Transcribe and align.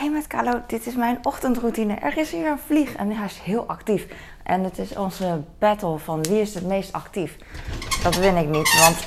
hey 0.00 0.10
met 0.10 0.26
Carlo, 0.26 0.60
dit 0.66 0.86
is 0.86 0.94
mijn 0.94 1.18
ochtendroutine. 1.22 1.94
Er 1.94 2.18
is 2.18 2.30
hier 2.30 2.50
een 2.50 2.58
vlieg 2.66 2.94
en 2.94 3.10
hij 3.10 3.24
is 3.24 3.38
heel 3.38 3.64
actief. 3.66 4.06
En 4.42 4.64
het 4.64 4.78
is 4.78 4.96
onze 4.96 5.42
battle 5.58 5.98
van 5.98 6.22
wie 6.22 6.40
is 6.40 6.54
het 6.54 6.66
meest 6.66 6.92
actief. 6.92 7.36
Dat 8.02 8.16
win 8.16 8.36
ik 8.36 8.48
niet, 8.48 8.80
want 8.80 9.06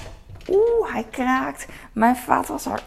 oeh, 0.50 0.92
hij 0.92 1.06
kraakt. 1.10 1.66
Mijn 1.92 2.16
vaatwasser, 2.16 2.84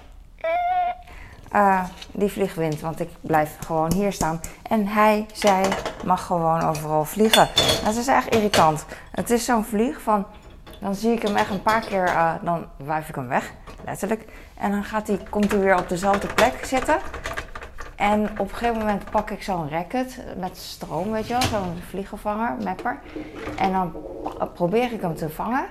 uh, 1.54 1.84
die 2.12 2.32
vlieg 2.32 2.54
wint, 2.54 2.80
want 2.80 3.00
ik 3.00 3.08
blijf 3.20 3.56
gewoon 3.66 3.92
hier 3.92 4.12
staan. 4.12 4.40
En 4.62 4.86
hij, 4.86 5.26
zij 5.32 5.64
mag 6.04 6.26
gewoon 6.26 6.62
overal 6.62 7.04
vliegen. 7.04 7.48
Dat 7.84 7.94
is 7.94 8.06
echt 8.06 8.34
irritant. 8.34 8.84
Het 9.10 9.30
is 9.30 9.44
zo'n 9.44 9.64
vlieg 9.64 10.00
van, 10.00 10.26
dan 10.80 10.94
zie 10.94 11.12
ik 11.12 11.22
hem 11.22 11.36
echt 11.36 11.50
een 11.50 11.62
paar 11.62 11.86
keer, 11.86 12.08
uh, 12.08 12.32
dan 12.42 12.66
wuif 12.76 13.08
ik 13.08 13.14
hem 13.14 13.28
weg, 13.28 13.52
letterlijk. 13.84 14.24
En 14.58 14.70
dan 14.70 14.84
gaat 14.84 15.06
hij, 15.06 15.20
komt 15.30 15.50
hij 15.50 15.60
weer 15.60 15.78
op 15.78 15.88
dezelfde 15.88 16.34
plek 16.34 16.64
zitten. 16.64 16.98
En 17.96 18.30
op 18.30 18.38
een 18.38 18.48
gegeven 18.48 18.78
moment 18.78 19.10
pak 19.10 19.30
ik 19.30 19.42
zo'n 19.42 19.68
racket 19.68 20.24
met 20.38 20.56
stroom, 20.56 21.10
weet 21.10 21.26
je 21.26 21.32
wel, 21.32 21.42
zo'n 21.42 21.76
vliegenvanger, 21.88 22.56
mapper. 22.64 22.98
En 23.58 23.72
dan 23.72 23.92
probeer 24.54 24.92
ik 24.92 25.00
hem 25.00 25.14
te 25.14 25.30
vangen. 25.30 25.66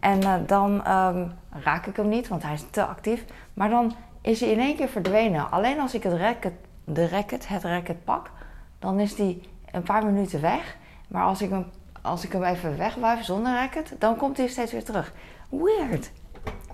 En 0.00 0.22
uh, 0.22 0.34
dan 0.46 0.72
um, 0.90 1.32
raak 1.50 1.86
ik 1.86 1.96
hem 1.96 2.08
niet, 2.08 2.28
want 2.28 2.42
hij 2.42 2.54
is 2.54 2.64
te 2.70 2.84
actief. 2.84 3.24
Maar 3.54 3.68
dan 3.70 3.94
is 4.20 4.40
hij 4.40 4.48
in 4.48 4.60
één 4.60 4.76
keer 4.76 4.88
verdwenen. 4.88 5.50
Alleen 5.50 5.80
als 5.80 5.94
ik 5.94 6.02
het 6.02 6.12
racket, 6.12 6.52
de 6.84 7.08
racket, 7.08 7.48
het 7.48 7.62
racket 7.62 8.04
pak, 8.04 8.30
dan 8.78 9.00
is 9.00 9.16
hij 9.16 9.42
een 9.70 9.82
paar 9.82 10.04
minuten 10.04 10.40
weg. 10.40 10.76
Maar 11.08 11.24
als 11.24 11.42
ik 11.42 11.50
hem, 11.50 11.66
als 12.02 12.24
ik 12.24 12.32
hem 12.32 12.44
even 12.44 12.76
wegwuif 12.78 13.24
zonder 13.24 13.52
racket, 13.52 13.94
dan 13.98 14.16
komt 14.16 14.36
hij 14.36 14.48
steeds 14.48 14.72
weer 14.72 14.84
terug. 14.84 15.12
Weird. 15.50 16.10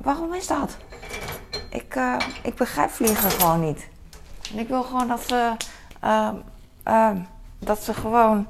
Waarom 0.00 0.34
is 0.34 0.46
dat? 0.46 0.76
Ik, 1.70 1.94
uh, 1.96 2.16
ik 2.42 2.54
begrijp 2.54 2.90
vliegen 2.90 3.30
gewoon 3.30 3.60
niet. 3.60 3.88
En 4.52 4.58
ik 4.58 4.68
wil 4.68 4.82
gewoon 4.82 5.08
dat 5.08 5.20
ze, 5.20 5.52
uh, 6.04 6.28
uh, 6.88 7.10
dat 7.58 7.82
ze 7.82 7.94
gewoon 7.94 8.46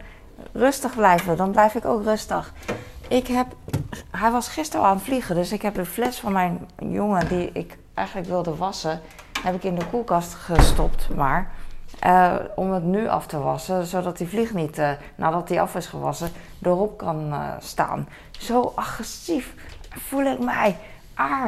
rustig 0.53 0.95
blijven. 0.95 1.37
Dan 1.37 1.51
blijf 1.51 1.75
ik 1.75 1.85
ook 1.85 2.03
rustig. 2.03 2.53
Ik 3.09 3.27
heb, 3.27 3.47
hij 4.11 4.31
was 4.31 4.49
gisteren 4.49 4.87
aan 4.87 4.97
het 4.97 5.05
vliegen, 5.05 5.35
dus 5.35 5.53
ik 5.53 5.63
heb 5.63 5.75
de 5.75 5.85
fles 5.85 6.19
van 6.19 6.33
mijn 6.33 6.69
jongen 6.79 7.29
die 7.29 7.51
ik 7.53 7.79
eigenlijk 7.95 8.29
wilde 8.29 8.57
wassen, 8.57 9.01
heb 9.43 9.55
ik 9.55 9.65
in 9.65 9.75
de 9.75 9.87
koelkast 9.87 10.35
gestopt. 10.35 11.09
Maar 11.15 11.51
uh, 12.07 12.35
om 12.57 12.73
het 12.73 12.85
nu 12.85 13.09
af 13.09 13.27
te 13.27 13.39
wassen, 13.39 13.87
zodat 13.87 14.19
die 14.19 14.29
vlieg 14.29 14.55
niet, 14.55 14.79
uh, 14.79 14.91
nadat 15.15 15.49
die 15.49 15.61
af 15.61 15.75
is 15.75 15.87
gewassen, 15.87 16.31
erop 16.63 16.99
kan 16.99 17.29
uh, 17.29 17.49
staan. 17.61 18.09
Zo 18.31 18.73
agressief 18.75 19.55
voel 19.91 20.25
ik 20.25 20.39
mij. 20.39 20.77
Ah, 21.15 21.45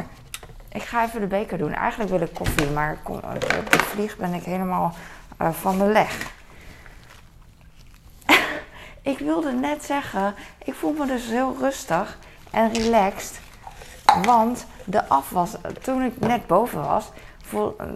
ik 0.73 0.83
ga 0.83 1.05
even 1.05 1.21
de 1.21 1.27
beker 1.27 1.59
doen. 1.59 1.73
Eigenlijk 1.73 2.11
wil 2.11 2.21
ik 2.21 2.35
koffie, 2.35 2.71
maar 2.71 2.99
op 3.05 3.71
de 3.71 3.79
vlieg 3.79 4.17
ben 4.17 4.35
ik 4.35 4.43
helemaal 4.43 4.95
van 5.39 5.79
de 5.79 5.85
leg. 5.85 6.33
ik 9.13 9.19
wilde 9.19 9.53
net 9.53 9.85
zeggen, 9.85 10.35
ik 10.65 10.75
voel 10.75 10.93
me 10.93 11.07
dus 11.07 11.27
heel 11.27 11.57
rustig 11.61 12.19
en 12.51 12.73
relaxed. 12.73 13.41
Want 14.23 14.67
de 14.85 15.09
afwas, 15.09 15.51
toen 15.83 16.03
ik 16.03 16.21
net 16.21 16.47
boven 16.47 16.83
was, 16.83 17.11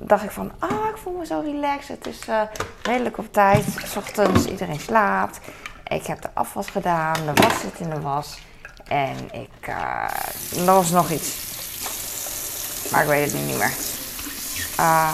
dacht 0.00 0.24
ik 0.24 0.30
van, 0.30 0.52
ah, 0.58 0.88
ik 0.90 0.96
voel 0.96 1.16
me 1.18 1.26
zo 1.26 1.40
relaxed. 1.40 1.88
Het 1.88 2.06
is 2.06 2.28
uh, 2.28 2.40
redelijk 2.82 3.18
op 3.18 3.32
tijd. 3.32 3.64
S 3.84 3.96
ochtends, 3.96 4.46
iedereen 4.46 4.80
slaapt. 4.80 5.40
Ik 5.84 6.06
heb 6.06 6.22
de 6.22 6.28
afwas 6.34 6.68
gedaan, 6.68 7.14
de 7.14 7.42
was 7.42 7.60
zit 7.60 7.80
in 7.80 7.90
de 7.90 8.00
was. 8.00 8.38
En 8.84 9.16
ik, 9.32 9.68
uh, 9.68 10.08
was 10.64 10.90
nog 10.90 11.10
iets. 11.10 11.53
Maar 12.90 13.02
ik 13.02 13.08
weet 13.08 13.24
het 13.24 13.40
nu 13.40 13.46
niet 13.46 13.58
meer. 13.58 13.72
Uh, 14.80 15.10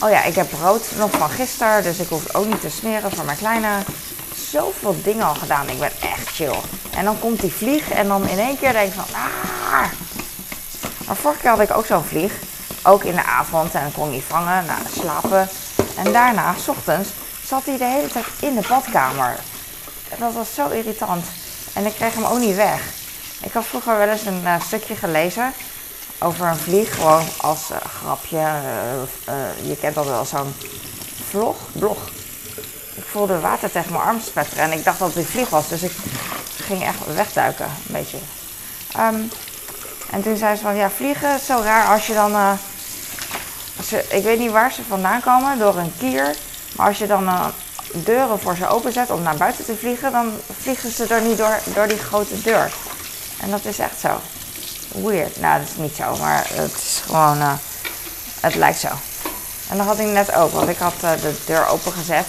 oh 0.00 0.10
ja, 0.10 0.22
ik 0.22 0.34
heb 0.34 0.50
brood 0.50 0.86
nog 0.96 1.10
van 1.10 1.30
gisteren, 1.30 1.82
dus 1.82 1.98
ik 1.98 2.08
hoef 2.08 2.34
ook 2.34 2.46
niet 2.46 2.60
te 2.60 2.70
smeren 2.70 3.10
voor 3.10 3.24
mijn 3.24 3.38
kleine. 3.38 3.68
Zoveel 4.50 4.96
dingen 5.02 5.26
al 5.26 5.34
gedaan. 5.34 5.68
Ik 5.68 5.78
ben 5.78 5.92
echt 6.00 6.28
chill. 6.28 6.54
En 6.90 7.04
dan 7.04 7.18
komt 7.18 7.40
die 7.40 7.52
vlieg 7.52 7.90
en 7.90 8.08
dan 8.08 8.28
in 8.28 8.38
één 8.38 8.58
keer 8.58 8.72
denk 8.72 8.88
ik 8.88 8.94
van, 8.94 9.14
ah. 9.14 9.84
Maar 11.06 11.16
vorige 11.16 11.40
keer 11.40 11.50
had 11.50 11.60
ik 11.60 11.76
ook 11.76 11.86
zo'n 11.86 12.04
vlieg. 12.04 12.32
Ook 12.82 13.04
in 13.04 13.14
de 13.14 13.24
avond 13.24 13.74
en 13.74 13.92
kon 13.92 14.10
niet 14.10 14.24
vangen, 14.28 14.64
nou, 14.66 14.80
slapen. 15.00 15.48
En 15.96 16.12
daarna, 16.12 16.54
s 16.64 16.68
ochtends, 16.68 17.08
zat 17.44 17.64
hij 17.64 17.78
de 17.78 17.84
hele 17.84 18.08
tijd 18.08 18.26
in 18.40 18.54
de 18.54 18.68
badkamer. 18.68 19.36
Dat 20.18 20.32
was 20.32 20.54
zo 20.54 20.68
irritant. 20.68 21.26
En 21.72 21.86
ik 21.86 21.94
kreeg 21.94 22.14
hem 22.14 22.24
ook 22.24 22.38
niet 22.38 22.56
weg. 22.56 22.82
Ik 23.42 23.52
had 23.52 23.64
vroeger 23.64 23.98
wel 23.98 24.08
eens 24.08 24.26
een 24.26 24.42
uh, 24.44 24.60
stukje 24.60 24.96
gelezen 24.96 25.52
over 26.22 26.46
een 26.46 26.56
vlieg, 26.56 26.94
gewoon 26.94 27.24
als 27.36 27.70
uh, 27.70 27.76
grapje. 28.00 28.36
Uh, 29.28 29.68
je 29.68 29.76
kent 29.76 29.94
dat 29.94 30.06
wel, 30.06 30.24
zo'n 30.24 30.54
vlog, 31.30 31.56
blog. 31.72 31.98
Ik 32.94 33.04
voelde 33.10 33.40
water 33.40 33.70
tegen 33.70 33.92
mijn 33.92 34.04
arm 34.04 34.20
spetteren 34.20 34.64
en 34.64 34.72
ik 34.72 34.84
dacht 34.84 34.98
dat 34.98 35.08
het 35.08 35.16
een 35.16 35.24
vlieg 35.24 35.48
was, 35.48 35.68
dus 35.68 35.82
ik 35.82 35.92
ging 36.56 36.82
echt 36.82 37.14
wegduiken, 37.14 37.64
een 37.64 37.92
beetje. 37.92 38.18
Um, 38.98 39.30
en 40.10 40.22
toen 40.22 40.36
zei 40.36 40.56
ze 40.56 40.62
van, 40.62 40.76
ja, 40.76 40.90
vliegen 40.90 41.34
is 41.34 41.46
zo 41.46 41.60
raar 41.62 41.86
als 41.86 42.06
je 42.06 42.14
dan... 42.14 42.58
Je, 43.88 44.04
ik 44.08 44.22
weet 44.22 44.38
niet 44.38 44.50
waar 44.50 44.72
ze 44.72 44.82
vandaan 44.88 45.20
komen, 45.20 45.58
door 45.58 45.76
een 45.76 45.92
kier. 45.98 46.34
Maar 46.76 46.86
als 46.86 46.98
je 46.98 47.06
dan 47.06 47.52
deuren 47.92 48.40
voor 48.40 48.56
ze 48.56 48.68
openzet 48.68 49.10
om 49.10 49.22
naar 49.22 49.36
buiten 49.36 49.64
te 49.64 49.76
vliegen... 49.76 50.12
dan 50.12 50.32
vliegen 50.60 50.90
ze 50.90 51.06
er 51.06 51.22
niet 51.22 51.38
door, 51.38 51.58
door 51.74 51.88
die 51.88 51.98
grote 51.98 52.42
deur. 52.42 52.72
En 53.40 53.50
dat 53.50 53.64
is 53.64 53.78
echt 53.78 54.00
zo. 54.00 54.20
Weird. 54.92 55.40
Nou, 55.40 55.60
dat 55.60 55.68
is 55.68 55.76
niet 55.76 55.96
zo, 55.96 56.16
maar 56.16 56.46
het 56.52 56.74
is 56.74 57.00
gewoon... 57.06 57.38
Uh, 57.38 57.52
het 58.40 58.54
lijkt 58.54 58.78
zo. 58.78 58.88
En 59.68 59.76
dat 59.76 59.86
had 59.86 59.98
ik 59.98 60.06
net 60.06 60.32
ook, 60.32 60.52
want 60.52 60.68
ik 60.68 60.78
had 60.78 61.00
de 61.00 61.34
deur 61.46 61.66
opengezet. 61.66 62.26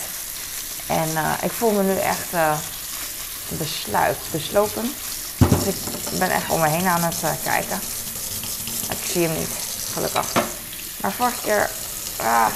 En 0.88 1.07
ik 1.41 1.52
voel 1.52 1.72
me 1.72 1.84
nu 1.84 1.97
echt 1.97 2.28
besluit, 3.47 4.18
beslopen. 4.31 4.94
Dus 5.38 5.68
ik 5.68 5.75
ben 6.19 6.31
echt 6.31 6.50
om 6.50 6.59
me 6.59 6.68
heen 6.68 6.88
aan 6.88 7.03
het 7.03 7.16
kijken. 7.44 7.79
Ik 8.90 9.12
zie 9.12 9.28
hem 9.28 9.38
niet, 9.38 9.50
gelukkig. 9.94 10.25
Maar 10.97 11.12
vorige 11.12 11.41
keer. 11.41 11.69
Ah, 12.18 12.47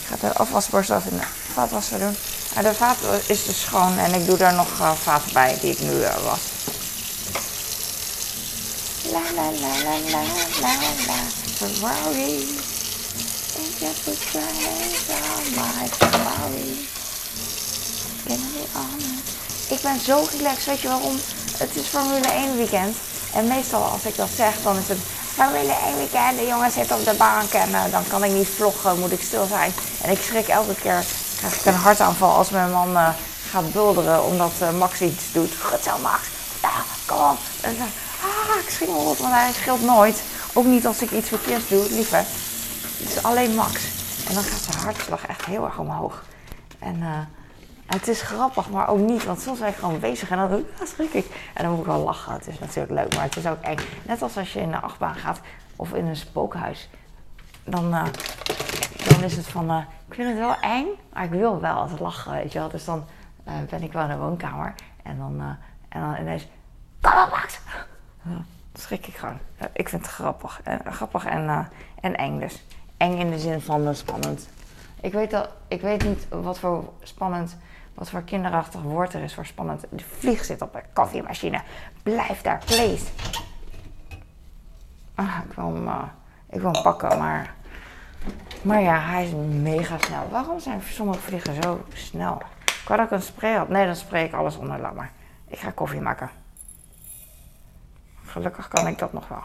ik 0.00 0.06
ga 0.08 0.28
de 0.28 0.34
afwasborstel 0.34 0.96
even 0.96 1.10
in 1.10 1.16
de 1.16 1.24
vaatwasser 1.54 1.98
doen. 1.98 2.16
Maar 2.54 2.62
de 2.62 2.74
vaat 2.74 2.96
is 3.26 3.44
dus 3.44 3.60
schoon 3.60 3.98
en 3.98 4.14
ik 4.14 4.26
doe 4.26 4.36
daar 4.36 4.54
nog 4.54 4.68
vaat 5.02 5.32
bij 5.32 5.58
die 5.60 5.70
ik 5.70 5.80
nu 5.80 6.00
was. 6.24 6.40
La 9.12 9.18
la 9.18 9.50
la 9.50 9.72
la 9.84 9.94
la 10.12 10.22
la 10.60 10.72
la 11.06 11.20
Ferrari. 11.58 12.46
Heb 13.78 13.96
het 14.04 14.22
on 14.34 15.44
my 15.54 15.88
Ferrari. 15.88 16.88
Be 18.24 18.36
honest. 18.72 19.70
Ik 19.70 19.80
ben 19.82 20.00
zo 20.00 20.26
relaxed, 20.36 20.64
weet 20.64 20.80
je 20.80 20.88
waarom? 20.88 21.16
Het 21.56 21.76
is 21.76 21.86
Formule 21.86 22.28
1 22.28 22.56
weekend. 22.56 22.96
En 23.34 23.48
meestal 23.48 23.82
als 23.82 24.04
ik 24.04 24.16
dat 24.16 24.28
zeg, 24.36 24.54
dan 24.62 24.76
is 24.78 24.88
het 24.88 24.98
Formule 25.34 25.72
1 25.72 25.96
weekend. 25.96 26.38
De 26.38 26.46
jongens 26.46 26.74
zitten 26.74 26.96
op 26.96 27.04
de 27.04 27.14
bank 27.14 27.52
en 27.52 27.70
uh, 27.70 27.82
dan 27.90 28.02
kan 28.08 28.24
ik 28.24 28.32
niet 28.32 28.48
vloggen, 28.48 28.98
moet 28.98 29.12
ik 29.12 29.22
stil 29.22 29.46
zijn. 29.46 29.72
En 30.02 30.10
ik 30.10 30.22
schrik 30.22 30.48
elke 30.48 30.74
keer, 30.74 31.04
krijg 31.36 31.58
ik 31.58 31.64
een 31.64 31.74
hartaanval 31.74 32.34
als 32.34 32.50
mijn 32.50 32.70
man 32.70 32.90
uh, 32.90 33.08
gaat 33.50 33.72
bulderen 33.72 34.24
omdat 34.24 34.52
uh, 34.62 34.70
Max 34.70 35.00
iets 35.00 35.32
doet. 35.32 35.52
Goed 35.60 35.82
zo 35.84 35.98
Max, 35.98 36.22
ja, 36.62 36.84
kom 37.06 37.30
op. 37.30 37.38
Ah, 38.22 38.62
ik 38.62 38.70
schrik 38.70 38.88
me 38.88 38.94
rot, 38.94 39.18
want 39.18 39.32
hij 39.32 39.52
scheelt 39.52 39.82
nooit. 39.82 40.22
Ook 40.54 40.64
niet 40.64 40.86
als 40.86 41.02
ik 41.02 41.10
iets 41.10 41.28
verkeerds 41.28 41.68
doe, 41.68 41.86
liever. 41.90 42.18
Het 42.18 43.08
is 43.08 43.22
alleen 43.22 43.54
Max. 43.54 43.84
En 44.28 44.34
dan 44.34 44.42
gaat 44.42 44.60
zijn 44.60 44.84
hartslag 44.84 45.26
echt 45.26 45.44
heel 45.44 45.64
erg 45.64 45.78
omhoog. 45.78 46.24
En 46.78 47.02
het 47.86 48.08
is 48.08 48.22
grappig, 48.22 48.70
maar 48.70 48.88
ook 48.88 48.98
niet. 48.98 49.24
Want 49.24 49.40
soms 49.40 49.58
ben 49.58 49.68
ik 49.68 49.74
gewoon 49.74 50.00
bezig 50.00 50.30
en 50.30 50.36
dan 50.36 50.64
ja, 50.78 50.86
schrik 50.86 51.12
ik. 51.12 51.50
En 51.54 51.62
dan 51.64 51.72
moet 51.72 51.80
ik 51.80 51.86
wel 51.86 52.04
lachen. 52.04 52.32
Het 52.32 52.46
is 52.46 52.58
natuurlijk 52.58 52.92
leuk, 52.92 53.14
maar 53.14 53.24
het 53.24 53.36
is 53.36 53.46
ook 53.46 53.60
eng. 53.60 53.78
Net 54.02 54.22
als 54.22 54.36
als 54.36 54.52
je 54.52 54.60
in 54.60 54.72
een 54.72 54.82
achtbaan 54.82 55.14
gaat 55.14 55.40
of 55.76 55.92
in 55.92 56.06
een 56.06 56.16
spookhuis. 56.16 56.88
Dan, 57.64 57.94
uh, 57.94 58.04
dan 59.08 59.22
is 59.22 59.36
het 59.36 59.46
van, 59.46 59.70
uh, 59.70 59.78
ik 60.08 60.14
vind 60.14 60.28
het 60.28 60.38
wel 60.38 60.56
eng, 60.60 60.86
maar 61.12 61.24
ik 61.24 61.30
wil 61.30 61.60
wel 61.60 61.74
altijd 61.74 62.00
lachen, 62.00 62.32
weet 62.32 62.52
je 62.52 62.58
wel. 62.58 62.68
Dus 62.68 62.84
dan 62.84 63.04
ben 63.68 63.82
ik 63.82 63.92
wel 63.92 64.02
in 64.02 64.08
de 64.08 64.16
woonkamer. 64.16 64.74
En 65.02 65.18
dan, 65.18 65.56
en 65.88 66.00
dan 66.00 66.16
ineens, 66.16 66.46
kom 67.00 67.22
op 67.22 67.30
Max! 67.30 67.60
Schrik 68.74 69.06
ik 69.06 69.16
gewoon. 69.16 69.38
ik 69.72 69.88
vind 69.88 70.02
het 70.02 70.10
grappig. 70.10 70.60
grappig 70.84 71.24
en, 71.24 71.68
en 72.00 72.16
eng 72.16 72.40
dus. 72.40 72.64
Eng 72.96 73.18
in 73.18 73.30
de 73.30 73.38
zin 73.38 73.60
van 73.60 73.94
spannend. 73.94 74.48
Ik 75.00 75.12
weet, 75.12 75.30
dat, 75.30 75.48
ik 75.68 75.80
weet 75.80 76.04
niet 76.04 76.26
wat 76.28 76.58
voor 76.58 76.92
spannend 77.02 77.56
wat 78.00 78.10
voor 78.10 78.22
kinderachtig 78.22 78.82
woord 78.82 79.14
er 79.14 79.22
is 79.22 79.34
voor 79.34 79.46
spannend. 79.46 79.84
De 79.90 80.04
vlieg 80.18 80.44
zit 80.44 80.62
op 80.62 80.74
een 80.74 80.82
koffiemachine. 80.92 81.60
Blijf 82.02 82.42
daar, 82.42 82.62
please. 82.64 83.04
Ah, 85.14 85.38
ik, 85.48 85.52
wil 85.52 85.74
hem, 85.74 85.88
ik 86.50 86.60
wil 86.60 86.72
hem 86.72 86.82
pakken, 86.82 87.18
maar... 87.18 87.54
Maar 88.62 88.80
ja, 88.80 89.00
hij 89.00 89.24
is 89.24 89.32
mega 89.62 89.98
snel. 89.98 90.28
Waarom 90.30 90.60
zijn 90.60 90.82
sommige 90.82 91.20
vliegen 91.20 91.62
zo 91.62 91.84
snel? 91.92 92.42
Ik 92.64 92.88
dat 92.88 92.98
ik 92.98 93.10
een 93.10 93.22
spray 93.22 93.54
had. 93.54 93.68
Nee, 93.68 93.86
dan 93.86 93.96
spray 93.96 94.24
ik 94.24 94.32
alles 94.32 94.56
onder. 94.56 94.80
Laat 94.80 94.94
maar. 94.94 95.12
Ik 95.48 95.58
ga 95.58 95.70
koffie 95.70 96.00
maken. 96.00 96.30
Gelukkig 98.30 98.68
kan 98.68 98.86
ik 98.86 98.98
dat 98.98 99.12
nog 99.12 99.28
wel. 99.28 99.42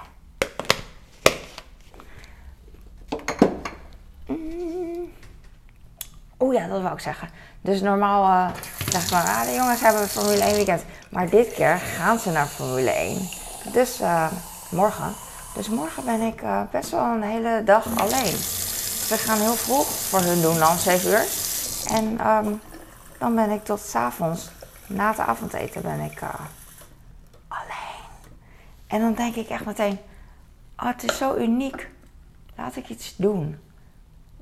Mm. 4.27 5.11
oh 6.37 6.53
ja, 6.53 6.67
dat 6.67 6.81
wou 6.81 6.93
ik 6.93 6.99
zeggen. 6.99 7.29
Dus 7.61 7.81
normaal 7.81 8.23
uh, 8.23 8.55
zeg 8.89 9.03
ik 9.03 9.11
maar, 9.11 9.23
ah, 9.23 9.43
de 9.43 9.53
jongens 9.53 9.81
hebben 9.81 10.07
Formule 10.07 10.43
1 10.43 10.55
weekend. 10.55 10.83
Maar 11.09 11.29
dit 11.29 11.53
keer 11.53 11.77
gaan 11.77 12.19
ze 12.19 12.31
naar 12.31 12.45
Formule 12.45 12.89
1. 12.89 13.29
Dus 13.71 14.01
uh, 14.01 14.31
morgen. 14.69 15.13
Dus 15.55 15.69
morgen 15.69 16.05
ben 16.05 16.21
ik 16.21 16.41
uh, 16.41 16.61
best 16.71 16.89
wel 16.89 17.05
een 17.05 17.23
hele 17.23 17.61
dag 17.63 17.85
alleen. 17.97 18.35
We 19.09 19.17
gaan 19.17 19.39
heel 19.39 19.55
vroeg 19.55 19.87
voor 19.87 20.19
hun 20.19 20.41
doen 20.41 20.59
dan, 20.59 20.77
7 20.77 21.09
uur. 21.09 21.25
En 21.89 22.27
um, 22.27 22.61
dan 23.17 23.35
ben 23.35 23.49
ik 23.49 23.63
tot 23.63 23.79
s 23.79 23.95
avonds, 23.95 24.49
na 24.87 25.09
het 25.09 25.19
avondeten, 25.19 25.81
ben 25.81 25.99
ik 25.99 26.21
alleen. 26.21 26.64
En 28.95 29.01
dan 29.01 29.13
denk 29.13 29.35
ik 29.35 29.49
echt 29.49 29.65
meteen, 29.65 29.99
oh, 30.77 30.85
het 30.85 31.03
is 31.03 31.17
zo 31.17 31.35
uniek. 31.35 31.89
Laat 32.55 32.75
ik 32.75 32.89
iets 32.89 33.15
doen. 33.15 33.59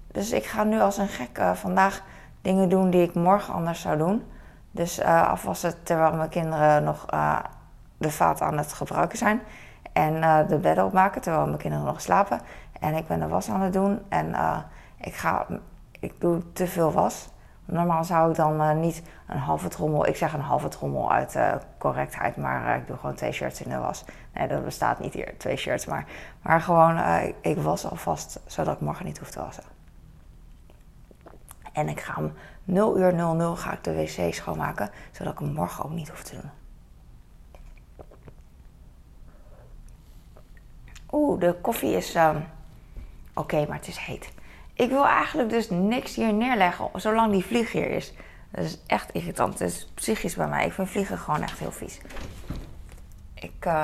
Dus 0.08 0.32
ik 0.32 0.46
ga 0.46 0.64
nu 0.64 0.80
als 0.80 0.98
een 0.98 1.08
gek 1.08 1.42
vandaag 1.54 2.04
dingen 2.42 2.70
doen 2.70 2.90
die 2.90 3.02
ik 3.02 3.14
morgen 3.14 3.54
anders 3.54 3.82
zou 3.82 3.98
doen. 3.98 4.24
Dus 4.72 5.00
uh, 5.00 5.28
afwassen 5.28 5.84
terwijl 5.84 6.14
mijn 6.14 6.30
kinderen 6.30 6.84
nog 6.84 7.14
uh, 7.14 7.40
de 7.98 8.12
vaat 8.12 8.42
aan 8.42 8.58
het 8.58 8.74
gebruiken 8.74 9.18
zijn. 9.18 9.42
En 9.94 10.48
de 10.48 10.58
bedden 10.58 10.86
opmaken 10.86 11.22
terwijl 11.22 11.46
mijn 11.46 11.58
kinderen 11.58 11.86
nog 11.86 12.02
slapen. 12.02 12.42
En 12.80 12.96
ik 12.96 13.08
ben 13.08 13.20
de 13.20 13.28
was 13.28 13.50
aan 13.50 13.62
het 13.62 13.74
doen. 13.74 14.00
En 14.10 14.36
ik, 14.98 15.14
ga, 15.14 15.46
ik 16.00 16.22
doe 16.22 16.52
te 16.52 16.68
veel 16.68 16.92
was. 16.92 17.30
Normaal 17.66 18.04
zou 18.04 18.30
ik 18.30 18.36
dan 18.36 18.80
niet 18.80 19.04
een 19.28 19.38
halve 19.38 19.68
trommel, 19.68 20.08
ik 20.08 20.16
zeg 20.16 20.34
een 20.34 20.40
halve 20.40 20.68
trommel 20.68 21.12
uit 21.12 21.38
correctheid, 21.78 22.38
maar 22.38 22.78
ik 22.78 22.88
doe 22.88 22.98
gewoon 22.98 23.16
twee 23.16 23.32
shirts 23.32 23.62
in 23.62 23.70
de 23.70 23.78
was. 23.78 24.06
Nee, 24.34 24.48
dat 24.48 24.64
bestaat 24.64 25.00
niet 25.00 25.14
hier, 25.14 25.38
twee 25.38 25.56
shirts, 25.56 25.86
maar, 25.86 26.06
maar 26.42 26.62
gewoon, 26.62 27.00
ik, 27.42 27.58
was 27.58 27.90
alvast 27.90 28.40
zodat 28.46 28.76
ik 28.76 28.82
morgen 28.82 29.06
niet 29.06 29.18
hoef 29.18 29.30
te 29.30 29.40
wassen. 29.40 29.64
En 31.74 31.90
ik 31.90 32.00
ga 32.00 32.14
om 32.18 32.34
0 32.64 32.98
uur 33.00 33.14
00 33.16 33.56
ga 33.56 33.72
ik 33.72 33.84
de 33.84 33.94
wc 33.94 34.34
schoonmaken, 34.34 34.90
zodat 35.12 35.34
ik 35.34 35.40
hem 35.40 35.54
morgen 35.54 35.86
ook 35.86 35.92
niet 35.92 36.10
hoef 36.10 36.24
te 36.24 36.36
doen. 36.36 36.50
Oeh, 41.12 41.40
de 41.40 41.56
koffie 41.62 41.96
is 41.96 42.16
uh, 42.16 42.36
oké, 43.34 43.66
maar 43.68 43.78
het 43.78 43.88
is 43.88 43.98
heet. 43.98 44.34
Ik 44.74 44.90
wil 44.90 45.06
eigenlijk 45.06 45.50
dus 45.50 45.70
niks 45.70 46.16
hier 46.16 46.34
neerleggen 46.34 46.90
zolang 46.96 47.32
die 47.32 47.46
vlieg 47.46 47.72
hier 47.72 47.90
is. 47.90 48.14
Dat 48.50 48.64
is 48.64 48.78
echt 48.88 49.12
irritant. 49.12 49.60
Het 49.60 49.70
is 49.70 49.92
psychisch 49.94 50.36
bij 50.36 50.48
mij. 50.48 50.66
Ik 50.66 50.74
vind 50.74 50.90
vliegen 50.90 51.18
gewoon 51.18 51.42
echt 51.42 51.60
heel 51.60 51.72
vies. 51.72 52.00
Ik, 53.34 53.66
uh, 53.68 53.84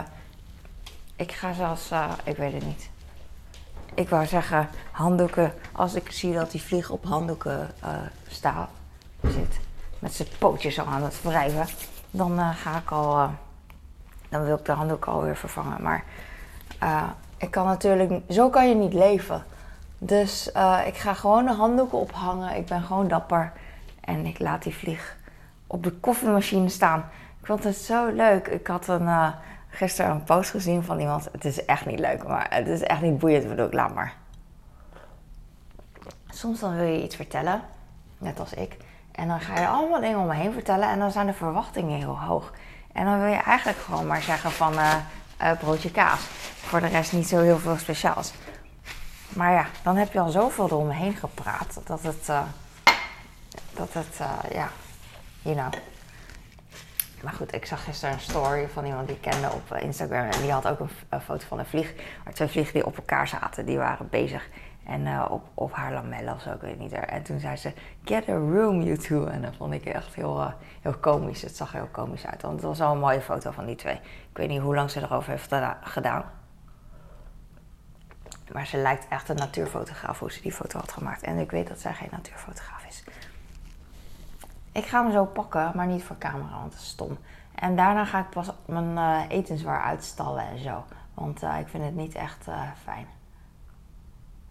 ik 1.16 1.32
ga 1.32 1.54
zelfs, 1.54 1.92
uh, 1.92 2.12
ik 2.24 2.38
weet 2.38 2.54
het 2.54 2.66
niet 2.66 2.90
ik 4.00 4.10
wou 4.10 4.26
zeggen, 4.26 4.70
handdoeken. 4.92 5.54
Als 5.72 5.94
ik 5.94 6.12
zie 6.12 6.34
dat 6.34 6.52
die 6.52 6.62
vlieg 6.62 6.90
op 6.90 7.06
handdoeken 7.06 7.70
uh, 7.84 7.90
staat, 8.28 8.70
zit, 9.24 9.60
met 10.00 10.14
zijn 10.14 10.28
pootjes 10.40 10.80
al 10.80 10.86
aan 10.86 11.04
het 11.04 11.22
wrijven, 11.22 11.68
dan 12.12 12.54
ga 12.54 12.78
ik 12.78 12.92
al, 12.92 13.30
dan 14.30 14.44
wil 14.44 14.58
ik 14.58 14.66
de 14.66 14.72
handdoek 14.72 15.06
alweer 15.06 15.36
vervangen. 15.36 15.82
Maar 15.82 16.04
ik 17.38 17.52
kan 17.52 17.66
natuurlijk, 17.66 18.22
zo 18.30 18.50
kan 18.50 18.70
je 18.70 18.76
niet 18.76 18.94
leven. 18.94 19.44
Dus 20.00 20.48
ik 20.86 20.98
ga 20.98 21.14
gewoon 21.14 21.46
de 21.46 21.54
handdoeken 21.54 21.98
ophangen. 21.98 22.56
Ik 22.56 22.66
ben 22.66 22.82
gewoon 22.82 23.08
dapper. 23.08 23.52
En 24.02 24.26
ik 24.26 24.40
laat 24.40 24.64
die 24.64 24.76
vlieg 24.76 25.18
op 25.68 25.84
de 25.84 25.92
koffiemachine 25.92 26.70
staan. 26.70 27.00
Ik 27.40 27.46
vond 27.46 27.64
het 27.64 27.76
zo 27.76 28.08
leuk. 28.08 28.48
Ik 28.48 28.68
had 28.68 28.88
een, 28.88 29.34
gisteren 29.70 30.12
een 30.12 30.24
post 30.24 30.50
gezien 30.50 30.84
van 30.84 31.00
iemand. 31.00 31.30
Het 31.32 31.46
is 31.46 31.66
echt 31.66 31.86
niet 31.86 32.00
leuk, 32.00 32.28
maar 32.28 32.48
het 32.50 32.68
is 32.68 32.82
echt 32.82 33.02
niet 33.02 33.20
boeiend. 33.20 33.60
Ik, 33.60 33.74
laat 33.74 33.94
maar. 33.94 34.14
Soms 36.30 36.60
dan 36.60 36.76
wil 36.76 36.86
je 36.86 37.04
iets 37.04 37.16
vertellen, 37.16 37.62
net 38.18 38.40
als 38.40 38.54
ik. 38.54 38.78
En 39.12 39.28
dan 39.28 39.40
ga 39.40 39.60
je 39.60 39.68
allemaal 39.68 40.02
dingen 40.02 40.20
om 40.20 40.28
me 40.28 40.34
heen 40.34 40.54
vertellen. 40.54 40.90
En 40.90 41.00
dan 41.00 41.12
zijn 41.12 41.26
de 41.26 41.34
verwachtingen 41.34 41.98
heel 41.98 42.20
hoog. 42.20 42.54
En 42.94 43.06
dan 43.06 43.20
wil 43.20 43.30
je 43.30 43.42
eigenlijk 43.42 43.78
gewoon 43.78 44.08
maar 44.08 44.22
zeggen 44.22 44.52
van 44.52 44.74
uh, 44.74 44.96
broodje 45.60 45.92
kaas. 45.92 46.20
Voor 46.62 46.80
de 46.80 46.88
rest 46.88 47.14
niet 47.14 47.28
zo 47.28 47.42
heel 47.42 47.60
veel 47.60 47.78
speciaals. 47.78 48.34
Maar 49.30 49.52
ja, 49.52 49.66
dan 49.84 49.96
heb 49.96 50.14
je 50.14 50.20
al 50.20 50.30
zoveel 50.30 50.66
eromheen 50.66 51.16
gepraat. 51.16 51.82
Dat 51.86 52.04
het, 52.04 52.28
uh, 52.30 52.42
dat 53.74 53.94
het, 53.94 54.18
ja, 54.52 54.70
you 55.42 55.56
know. 55.56 55.74
Maar 57.24 57.34
goed, 57.34 57.54
ik 57.54 57.66
zag 57.66 57.84
gisteren 57.84 58.16
een 58.16 58.22
story 58.22 58.70
van 58.70 58.86
iemand 58.86 59.08
die 59.08 59.16
ik 59.16 59.22
kende 59.22 59.52
op 59.52 59.72
eh, 59.72 59.84
Instagram. 59.84 60.30
En 60.30 60.42
die 60.42 60.52
had 60.52 60.68
ook 60.68 60.80
een, 60.80 61.22
foto 61.22 61.46
van 61.48 61.60
een 61.60 61.66
vlieg. 61.66 61.94
Maar 62.24 62.34
twee 62.34 62.48
vliegen 62.48 62.74
die 62.74 62.86
op 62.86 62.98
elkaar 62.98 63.28
zaten, 63.28 63.66
die 63.66 63.78
waren 63.78 64.10
bezig. 64.10 64.50
En 64.86 65.06
uh, 65.06 65.26
op, 65.30 65.44
op 65.54 65.74
haar 65.74 65.94
lamellen 65.94 66.34
of 66.34 66.42
zo, 66.42 66.52
ik 66.52 66.62
weet 66.62 66.80
niet. 66.80 66.92
En 66.92 67.24
toen 67.24 67.40
zei 67.40 67.56
ze, 67.56 67.74
get 68.04 68.30
a 68.30 68.34
room 68.34 68.82
you 68.82 68.98
two. 68.98 69.26
En 69.26 69.42
dat 69.42 69.56
vond 69.58 69.74
ik 69.74 69.86
echt 69.86 70.16
heel, 70.16 70.40
uh, 70.40 70.48
heel 70.82 70.94
komisch. 70.94 71.42
Het 71.42 71.56
zag 71.56 71.72
heel 71.72 71.88
komisch 71.92 72.26
uit. 72.26 72.42
Want 72.42 72.54
het 72.54 72.64
was 72.64 72.80
wel 72.80 72.92
een 72.92 73.00
mooie 73.00 73.22
foto 73.22 73.52
van 73.52 73.66
die 73.66 73.76
twee. 73.76 73.96
Ik 74.32 74.38
weet 74.38 74.50
niet 74.50 74.62
hoe 74.62 74.76
lang 74.76 74.92
ze 74.92 75.02
erover 75.02 75.30
heeft 75.30 75.54
gedaan. 75.82 76.24
Maar 78.54 78.68
ze 78.68 78.78
lijkt 78.78 79.08
echt 79.10 79.30
een 79.30 79.36
natuurfotograaf 79.36 80.20
hoe 80.20 80.32
ze 80.32 80.42
die 80.42 80.52
foto 80.52 80.80
had 80.80 80.92
gemaakt. 80.92 81.22
En 81.22 81.38
ik 81.38 81.52
weet 81.52 81.68
dat 81.68 81.80
zij 81.80 81.94
geen 81.94 82.10
natuurfotograaf 82.12 82.86
is. 82.88 83.04
Ik 84.72 84.86
ga 84.86 85.04
hem 85.04 85.12
zo 85.12 85.26
pakken, 85.26 85.72
maar 85.76 85.88
niet 85.88 86.04
voor 86.04 86.18
camera, 86.18 86.60
want 86.60 86.72
dat 86.72 86.82
is 86.82 86.88
stom. 86.88 87.18
En 87.56 87.76
daarna 87.76 88.06
ga 88.06 88.20
ik 88.20 88.30
pas 88.30 88.52
mijn 88.66 88.92
uh, 88.92 89.22
etenswaar 89.28 89.82
uitstallen 89.82 90.48
en 90.48 90.60
zo. 90.60 90.84
Want 91.14 91.44
uh, 91.44 91.60
ik 91.60 91.68
vind 91.68 91.84
het 91.84 91.96
niet 91.96 92.16
echt 92.16 92.48
uh, 92.48 92.62
fijn. 92.84 93.08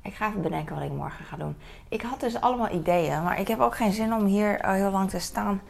Ik 0.02 0.14
ga 0.14 0.28
even 0.28 0.42
bedenken 0.42 0.74
wat 0.74 0.84
ik 0.84 0.92
morgen 0.92 1.24
ga 1.24 1.36
doen. 1.36 1.56
Ik 1.88 2.02
had 2.02 2.20
dus 2.20 2.40
allemaal 2.40 2.70
ideeën, 2.70 3.22
maar 3.22 3.40
ik 3.40 3.48
heb 3.48 3.60
ook 3.60 3.76
geen 3.76 3.92
zin 3.92 4.12
om 4.12 4.24
hier 4.24 4.70
heel 4.70 4.90
lang 4.90 5.10
te 5.10 5.18
staan. 5.18 5.60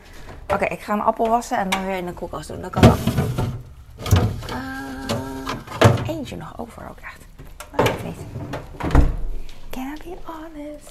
Oké, 0.53 0.65
ik 0.65 0.81
ga 0.81 0.93
een 0.93 1.01
appel 1.01 1.29
wassen 1.29 1.59
en 1.59 1.71
dan 1.71 1.87
weer 1.87 1.97
in 1.97 2.07
de 2.07 2.13
koelkast 2.13 2.49
doen. 2.49 2.61
Dat 2.61 2.71
kan 2.71 2.85
ook. 2.85 2.97
eentje 6.07 6.37
nog 6.37 6.59
over 6.59 6.89
ook 6.89 6.99
echt. 6.99 7.28
Can 9.71 9.95
I 9.95 10.03
be 10.05 10.17
honest? 10.25 10.91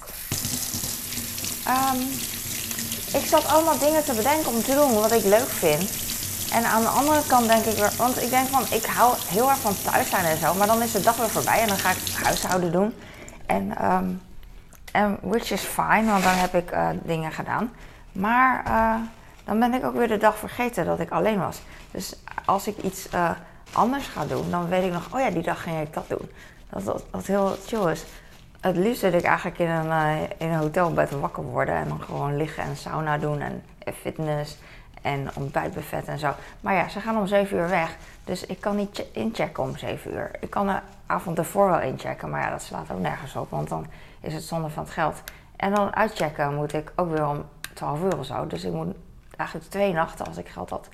Um, 1.68 2.00
ik 3.22 3.26
zat 3.28 3.48
allemaal 3.48 3.78
dingen 3.78 4.04
te 4.04 4.14
bedenken 4.14 4.52
om 4.52 4.62
te 4.62 4.74
doen 4.74 4.94
wat 4.94 5.12
ik 5.12 5.24
leuk 5.24 5.50
vind. 5.50 6.06
En 6.52 6.66
aan 6.66 6.82
de 6.82 6.88
andere 6.88 7.22
kant 7.28 7.48
denk 7.48 7.66
ik 7.66 7.78
weer, 7.78 7.92
want 7.98 8.22
ik 8.22 8.30
denk 8.30 8.48
van, 8.48 8.64
ik 8.70 8.86
hou 8.86 9.16
heel 9.28 9.50
erg 9.50 9.60
van 9.60 9.76
thuis 9.84 10.10
zijn 10.10 10.26
en 10.26 10.38
zo, 10.38 10.54
maar 10.54 10.68
dan 10.68 10.82
is 10.82 10.92
de 10.92 11.02
dag 11.02 11.18
weer 11.18 11.30
voorbij 11.30 11.62
en 11.62 11.68
dan 11.68 11.78
ga 11.78 11.90
ik 11.90 11.98
huishouden 12.24 12.72
doen. 12.72 12.94
En, 13.46 13.74
en 14.92 15.18
which 15.22 15.52
is 15.52 15.62
fine, 15.62 16.06
want 16.12 16.24
dan 16.24 16.36
heb 16.36 16.56
ik 16.56 16.72
uh, 16.72 16.90
dingen 17.04 17.32
gedaan. 17.32 17.72
Maar 18.12 18.64
uh, 18.68 18.96
dan 19.44 19.60
ben 19.60 19.74
ik 19.74 19.86
ook 19.86 19.96
weer 19.96 20.08
de 20.08 20.18
dag 20.18 20.38
vergeten 20.38 20.86
dat 20.86 21.00
ik 21.00 21.12
alleen 21.12 21.40
was. 21.40 21.58
Dus 21.92 22.14
als 22.46 22.68
ik 22.68 22.78
iets 22.78 23.08
uh, 23.14 23.30
anders 23.72 24.08
ga 24.08 24.26
doen, 24.26 24.52
dan 24.52 24.70
weet 24.70 24.84
ik 24.84 24.92
nog, 24.92 25.08
oh 25.14 25.20
ja, 25.20 25.30
die 25.30 25.44
dag 25.44 25.62
ging 25.62 25.82
ik 25.82 25.94
dat 25.94 26.06
doen. 26.08 26.30
Dat 26.70 27.04
dat 27.12 27.26
heel 27.26 27.56
chill 27.66 27.92
is 27.92 28.06
het 28.68 28.78
liefst 28.78 29.02
wil 29.02 29.14
ik 29.14 29.24
eigenlijk 29.24 29.60
in 29.60 29.70
een, 29.70 29.86
uh, 29.86 30.22
in 30.38 30.50
een 30.50 30.58
hotelbed 30.60 31.12
wakker 31.12 31.44
worden 31.44 31.76
en 31.76 31.88
dan 31.88 32.02
gewoon 32.02 32.38
liggen 32.38 32.64
en 32.64 32.76
sauna 32.76 33.18
doen 33.18 33.40
en 33.40 33.64
fitness 33.94 34.58
en 35.02 35.30
ontbijtbuffet 35.36 36.08
en 36.08 36.20
zo. 36.20 36.34
Maar 36.62 36.74
ja, 36.74 36.90
ze 36.90 37.00
gaan 37.00 37.18
om 37.18 37.28
7 37.28 37.58
uur 37.58 37.70
weg, 37.70 37.96
dus 38.24 38.46
ik 38.46 38.62
kan 38.62 38.76
niet 38.76 39.06
inchecken 39.12 39.64
om 39.64 39.78
7 39.78 40.14
uur. 40.14 40.32
Ik 40.40 40.50
kan 40.50 40.68
de 40.68 40.80
avond 41.06 41.38
ervoor 41.38 41.70
wel 41.70 41.80
inchecken, 41.80 42.30
maar 42.30 42.42
ja, 42.42 42.50
dat 42.50 42.62
slaat 42.62 42.92
ook 42.92 43.00
nergens 43.00 43.36
op, 43.36 43.50
want 43.50 43.70
dan 43.70 43.86
is 44.22 44.34
het 44.34 44.44
zonde 44.44 44.70
van 44.70 44.84
het 44.84 44.94
geld. 44.94 45.24
En 45.56 45.74
dan 45.74 45.96
uitchecken 45.96 46.56
moet 46.56 46.74
ik 46.74 46.92
ook 46.96 47.10
weer 47.10 47.28
om 47.28 47.46
12 47.74 48.04
uur 48.04 48.18
of 48.18 48.26
zo. 48.26 48.48
Dus 48.48 48.64
ik 48.64 48.74
moet 48.74 48.96
eigenlijk 49.38 49.70
twee 49.70 49.94
nachten 49.94 50.26
als 50.26 50.38
ik 50.38 50.48
geld 50.48 50.70
had. 50.70 50.90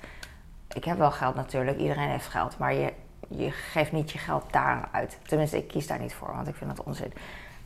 Ik 0.74 0.84
heb 0.84 0.98
wel 0.98 1.10
geld 1.10 1.34
natuurlijk, 1.34 1.78
iedereen 1.78 2.08
heeft 2.08 2.26
geld, 2.26 2.58
maar 2.58 2.74
je, 2.74 2.92
je 3.36 3.50
geeft 3.50 3.92
niet 3.92 4.12
je 4.12 4.18
geld 4.18 4.44
daar 4.50 4.88
uit. 4.90 5.18
Tenminste, 5.22 5.56
ik 5.56 5.68
kies 5.68 5.86
daar 5.86 6.00
niet 6.00 6.14
voor, 6.14 6.34
want 6.34 6.48
ik 6.48 6.54
vind 6.54 6.76
dat 6.76 6.86
onzin. 6.86 7.12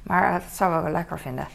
Maar 0.03 0.33
dat 0.33 0.43
zou 0.51 0.77
ik 0.77 0.83
wel 0.83 0.93
lekker 0.93 1.19
vinden. 1.19 1.47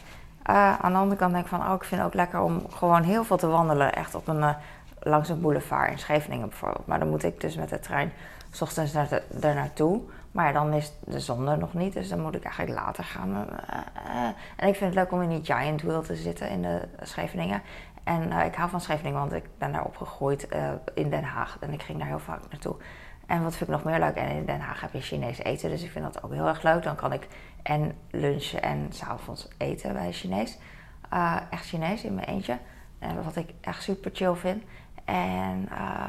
Uh, 0.50 0.78
aan 0.80 0.92
de 0.92 0.98
andere 0.98 1.16
kant 1.16 1.32
denk 1.32 1.44
ik 1.44 1.50
van, 1.50 1.66
oh, 1.66 1.74
ik 1.74 1.84
vind 1.84 2.00
het 2.00 2.10
ook 2.10 2.14
lekker 2.14 2.40
om 2.40 2.66
gewoon 2.70 3.02
heel 3.02 3.24
veel 3.24 3.36
te 3.36 3.46
wandelen. 3.46 3.94
Echt 3.94 4.14
op 4.14 4.28
een, 4.28 4.38
uh, 4.38 4.54
langs 5.00 5.28
een 5.28 5.40
boulevard 5.40 5.90
in 5.90 5.98
Scheveningen 5.98 6.48
bijvoorbeeld. 6.48 6.86
Maar 6.86 6.98
dan 6.98 7.08
moet 7.08 7.24
ik 7.24 7.40
dus 7.40 7.56
met 7.56 7.68
de 7.68 7.80
trein 7.80 8.12
s 8.50 8.62
ochtends 8.62 8.92
naar 8.92 9.08
de, 9.08 9.52
naartoe. 9.54 10.00
Maar 10.32 10.52
dan 10.52 10.72
is 10.72 10.92
de 11.04 11.20
zon 11.20 11.48
er 11.48 11.58
nog 11.58 11.74
niet, 11.74 11.92
dus 11.92 12.08
dan 12.08 12.20
moet 12.20 12.34
ik 12.34 12.44
eigenlijk 12.44 12.78
later 12.78 13.04
gaan. 13.04 13.46
En 14.56 14.68
ik 14.68 14.74
vind 14.74 14.94
het 14.94 14.94
leuk 14.94 15.12
om 15.12 15.22
in 15.22 15.28
die 15.28 15.44
Giant 15.44 15.82
Wheel 15.82 16.02
te 16.02 16.16
zitten 16.16 16.48
in 16.48 16.62
de 16.62 16.88
Scheveningen. 17.02 17.62
En 18.04 18.32
ik 18.32 18.54
hou 18.54 18.70
van 18.70 18.80
Scheveningen, 18.80 19.18
want 19.18 19.32
ik 19.32 19.44
ben 19.58 19.72
daar 19.72 19.84
opgegroeid 19.84 20.48
in 20.94 21.10
Den 21.10 21.24
Haag. 21.24 21.56
En 21.60 21.72
ik 21.72 21.82
ging 21.82 21.98
daar 21.98 22.06
heel 22.06 22.18
vaak 22.18 22.40
naartoe. 22.50 22.76
En 23.26 23.42
wat 23.42 23.56
vind 23.56 23.70
ik 23.70 23.76
nog 23.76 23.84
meer 23.84 23.98
leuk? 23.98 24.14
En 24.14 24.28
in 24.28 24.44
Den 24.44 24.60
Haag 24.60 24.80
heb 24.80 24.92
je 24.92 25.00
Chinees 25.00 25.38
eten, 25.38 25.70
dus 25.70 25.82
ik 25.82 25.90
vind 25.90 26.04
dat 26.04 26.22
ook 26.22 26.32
heel 26.32 26.46
erg 26.46 26.62
leuk. 26.62 26.82
Dan 26.82 26.96
kan 26.96 27.12
ik 27.12 27.28
en 27.62 27.96
lunchen 28.10 28.62
en 28.62 28.86
s'avonds 28.90 29.48
eten 29.58 29.92
bij 29.92 30.12
Chinees. 30.12 30.58
Uh, 31.12 31.36
echt 31.50 31.66
Chinees 31.66 32.04
in 32.04 32.14
mijn 32.14 32.26
eentje. 32.26 32.58
Uh, 33.02 33.08
wat 33.24 33.36
ik 33.36 33.50
echt 33.60 33.82
super 33.82 34.10
chill 34.14 34.34
vind. 34.34 34.62
En 35.04 35.68
uh, 35.72 36.08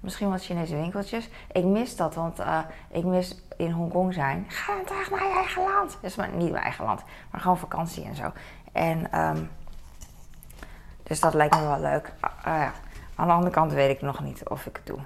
misschien 0.00 0.30
wat 0.30 0.44
Chinese 0.44 0.76
winkeltjes. 0.76 1.28
Ik 1.52 1.64
mis 1.64 1.96
dat, 1.96 2.14
want 2.14 2.40
uh, 2.40 2.58
ik 2.90 3.04
mis 3.04 3.42
in 3.56 3.70
Hongkong 3.70 4.14
zijn. 4.14 4.44
Ga 4.48 4.72
terug 4.86 5.10
naar 5.10 5.24
je 5.24 5.34
eigen 5.34 5.62
land. 5.62 5.98
Is 6.00 6.16
maar 6.16 6.28
niet 6.28 6.50
mijn 6.50 6.62
eigen 6.62 6.84
land, 6.84 7.02
maar 7.30 7.40
gewoon 7.40 7.58
vakantie 7.58 8.04
en 8.04 8.14
zo. 8.14 8.32
En 8.72 9.20
um, 9.20 9.50
Dus 11.02 11.20
dat 11.20 11.34
lijkt 11.34 11.54
me 11.54 11.66
wel 11.66 11.80
leuk. 11.80 12.12
Ah, 12.20 12.30
ah. 12.44 12.68
Aan 13.14 13.26
de 13.26 13.32
andere 13.32 13.52
kant 13.52 13.72
weet 13.72 13.90
ik 13.90 14.02
nog 14.02 14.20
niet 14.20 14.48
of 14.48 14.66
ik 14.66 14.76
het 14.76 14.86
doe. 14.86 14.98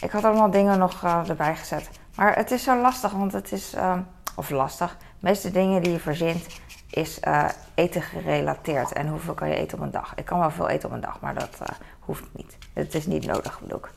Ik 0.00 0.10
had 0.10 0.24
allemaal 0.24 0.50
dingen 0.50 0.78
nog 0.78 1.02
uh, 1.04 1.28
erbij 1.28 1.56
gezet. 1.56 1.90
Maar 2.14 2.36
het 2.36 2.50
is 2.50 2.62
zo 2.62 2.80
lastig, 2.80 3.12
want 3.12 3.32
het 3.32 3.52
is... 3.52 3.74
Uh, 3.74 3.98
of 4.34 4.50
lastig. 4.50 4.96
De 4.98 5.04
meeste 5.18 5.50
dingen 5.50 5.82
die 5.82 5.92
je 5.92 5.98
verzint 5.98 6.46
is 6.90 7.18
uh, 7.24 7.48
eten 7.74 8.02
gerelateerd. 8.02 8.92
En 8.92 9.08
hoeveel 9.08 9.34
kan 9.34 9.48
je 9.48 9.54
eten 9.54 9.78
op 9.78 9.84
een 9.84 9.90
dag? 9.90 10.12
Ik 10.14 10.24
kan 10.24 10.38
wel 10.38 10.50
veel 10.50 10.68
eten 10.68 10.88
op 10.88 10.94
een 10.94 11.00
dag, 11.00 11.20
maar 11.20 11.34
dat 11.34 11.58
hoeft 11.98 12.24
niet. 12.32 12.56
Het 12.72 12.94
is 12.94 13.06
niet 13.06 13.26
nodig, 13.26 13.60
bedoel 13.60 13.78
ik. 13.78 13.90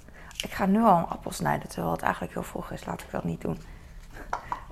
Ik 0.43 0.51
ga 0.51 0.65
nu 0.65 0.83
al 0.83 0.97
een 0.97 1.07
appel 1.07 1.31
snijden, 1.31 1.69
terwijl 1.69 1.91
het 1.91 2.01
eigenlijk 2.01 2.33
heel 2.33 2.43
vroeg 2.43 2.71
is. 2.71 2.85
Laat 2.85 3.01
ik 3.01 3.11
dat 3.11 3.23
niet 3.23 3.41
doen. 3.41 3.61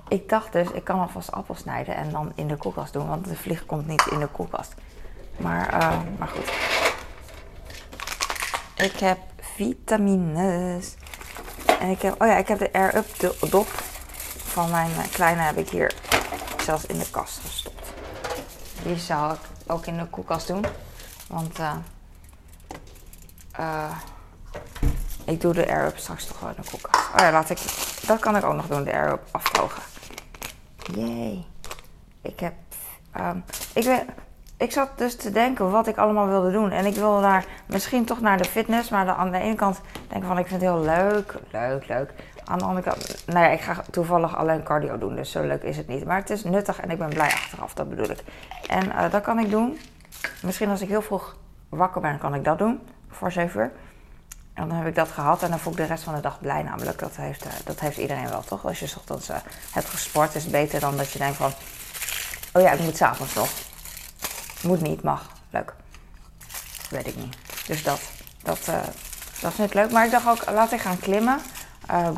Ik 0.08 0.28
dacht 0.28 0.52
dus, 0.52 0.70
ik 0.70 0.84
kan 0.84 1.00
alvast 1.00 1.32
appel 1.32 1.54
snijden 1.54 1.96
en 1.96 2.10
dan 2.10 2.32
in 2.34 2.48
de 2.48 2.56
koelkast 2.56 2.92
doen, 2.92 3.08
want 3.08 3.24
de 3.24 3.36
vlieg 3.36 3.66
komt 3.66 3.86
niet 3.86 4.06
in 4.10 4.18
de 4.18 4.26
koelkast. 4.26 4.74
Maar, 5.36 5.94
maar 6.18 6.28
goed. 6.28 6.52
Ik 8.76 8.98
heb 8.98 9.18
vitamines. 9.40 10.96
En 11.82 11.90
ik 11.90 12.02
heb, 12.02 12.22
oh 12.22 12.28
ja, 12.28 12.36
ik 12.36 12.48
heb 12.48 12.58
de 12.58 12.72
Air 12.72 12.96
Up 12.96 13.34
dop 13.50 13.68
van 14.36 14.70
mijn 14.70 14.90
kleine 15.10 15.40
heb 15.40 15.56
ik 15.56 15.68
hier 15.68 15.94
zelfs 16.64 16.86
in 16.86 16.98
de 16.98 17.10
kast 17.10 17.38
gestopt. 17.38 17.92
Die 18.82 18.98
zou 18.98 19.32
ik 19.32 19.40
ook 19.66 19.86
in 19.86 19.96
de 19.96 20.06
koelkast 20.06 20.46
doen. 20.46 20.64
Want 21.28 21.58
uh, 23.58 23.96
ik 25.24 25.40
doe 25.40 25.52
de 25.52 25.68
Air 25.68 25.86
Up 25.86 25.98
straks 25.98 26.26
toch 26.26 26.40
wel 26.40 26.48
in 26.48 26.56
de 26.62 26.70
koelkast. 26.70 27.08
Oh 27.14 27.20
ja, 27.20 27.30
laat 27.30 27.50
ik, 27.50 27.58
dat 28.06 28.20
kan 28.20 28.36
ik 28.36 28.44
ook 28.44 28.54
nog 28.54 28.66
doen, 28.66 28.84
de 28.84 28.92
Air 28.92 29.12
Up 29.12 29.28
afdrogen. 29.30 29.82
Jee. 30.94 31.46
Ik 32.20 32.40
heb. 32.40 32.54
Um, 33.16 33.44
ik, 33.72 33.84
ben, 33.84 34.06
ik 34.62 34.72
zat 34.72 34.88
dus 34.96 35.16
te 35.16 35.30
denken 35.30 35.70
wat 35.70 35.86
ik 35.86 35.96
allemaal 35.96 36.26
wilde 36.26 36.50
doen. 36.50 36.70
En 36.70 36.86
ik 36.86 36.94
wilde 36.94 37.22
daar 37.22 37.44
misschien 37.66 38.04
toch 38.04 38.20
naar 38.20 38.38
de 38.38 38.44
fitness. 38.44 38.90
Maar 38.90 39.08
aan 39.08 39.30
de 39.30 39.38
ene 39.38 39.54
kant 39.54 39.80
denk 40.08 40.22
ik 40.22 40.28
van 40.28 40.38
ik 40.38 40.46
vind 40.46 40.60
het 40.60 40.70
heel 40.70 40.80
leuk. 40.80 41.34
Leuk, 41.50 41.88
leuk. 41.88 42.12
Aan 42.44 42.58
de 42.58 42.64
andere 42.64 42.88
kant, 42.88 43.22
nou 43.26 43.44
ja, 43.44 43.50
ik 43.50 43.60
ga 43.60 43.82
toevallig 43.90 44.36
alleen 44.36 44.62
cardio 44.62 44.98
doen. 44.98 45.16
Dus 45.16 45.30
zo 45.30 45.46
leuk 45.46 45.62
is 45.62 45.76
het 45.76 45.88
niet. 45.88 46.04
Maar 46.04 46.16
het 46.16 46.30
is 46.30 46.44
nuttig 46.44 46.80
en 46.80 46.90
ik 46.90 46.98
ben 46.98 47.08
blij 47.08 47.30
achteraf, 47.32 47.74
dat 47.74 47.88
bedoel 47.88 48.10
ik. 48.10 48.22
En 48.66 48.86
uh, 48.86 49.10
dat 49.10 49.22
kan 49.22 49.38
ik 49.38 49.50
doen. 49.50 49.78
Misschien 50.42 50.70
als 50.70 50.80
ik 50.80 50.88
heel 50.88 51.02
vroeg 51.02 51.36
wakker 51.68 52.00
ben, 52.00 52.18
kan 52.18 52.34
ik 52.34 52.44
dat 52.44 52.58
doen. 52.58 52.80
Voor 53.08 53.32
7 53.32 53.60
uur. 53.60 53.72
En 54.54 54.68
dan 54.68 54.76
heb 54.76 54.86
ik 54.86 54.94
dat 54.94 55.08
gehad 55.08 55.42
en 55.42 55.50
dan 55.50 55.58
voel 55.58 55.72
ik 55.72 55.78
de 55.78 55.84
rest 55.84 56.04
van 56.04 56.14
de 56.14 56.20
dag 56.20 56.40
blij. 56.40 56.62
Namelijk, 56.62 56.98
dat 56.98 57.16
heeft, 57.16 57.46
uh, 57.46 57.52
dat 57.64 57.80
heeft 57.80 57.96
iedereen 57.96 58.28
wel, 58.28 58.42
toch? 58.42 58.66
Als 58.66 58.80
je 58.80 58.92
ochtends 58.96 59.30
uh, 59.30 59.36
hebt 59.72 59.88
gesport, 59.88 60.34
is 60.34 60.42
het 60.42 60.52
beter 60.52 60.80
dan 60.80 60.96
dat 60.96 61.10
je 61.10 61.18
denkt 61.18 61.36
van... 61.36 61.50
Oh 62.52 62.62
ja, 62.62 62.72
ik 62.72 62.80
moet 62.80 62.96
s'avonds 62.96 63.34
nog. 63.34 63.48
Moet 64.62 64.80
niet, 64.80 65.02
mag. 65.02 65.30
Leuk. 65.50 65.74
Weet 66.90 67.06
ik 67.06 67.16
niet. 67.16 67.36
Dus 67.66 67.82
dat, 67.82 68.00
dat, 68.42 68.66
uh, 68.68 68.74
dat 69.40 69.52
vind 69.52 69.68
ik 69.68 69.74
leuk. 69.74 69.90
Maar 69.90 70.04
ik 70.04 70.10
dacht 70.10 70.28
ook, 70.28 70.50
laat 70.50 70.72
ik 70.72 70.80
gaan 70.80 70.98
klimmen. 70.98 71.38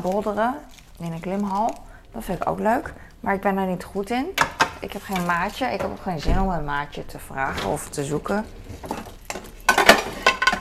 bolderen 0.01 0.55
in 0.99 1.11
een 1.11 1.19
klimhal. 1.19 1.73
Dat 2.11 2.23
vind 2.23 2.41
ik 2.41 2.49
ook 2.49 2.59
leuk. 2.59 2.93
Maar 3.19 3.33
ik 3.33 3.41
ben 3.41 3.55
daar 3.55 3.65
niet 3.65 3.83
goed 3.83 4.09
in. 4.09 4.33
Ik 4.79 4.93
heb 4.93 5.01
geen 5.01 5.25
maatje. 5.25 5.65
Ik 5.65 5.81
heb 5.81 5.89
ook 5.89 6.01
geen 6.01 6.19
zin 6.19 6.39
om 6.39 6.49
een 6.49 6.65
maatje 6.65 7.05
te 7.05 7.19
vragen 7.19 7.69
of 7.69 7.89
te 7.89 8.03
zoeken. 8.03 8.45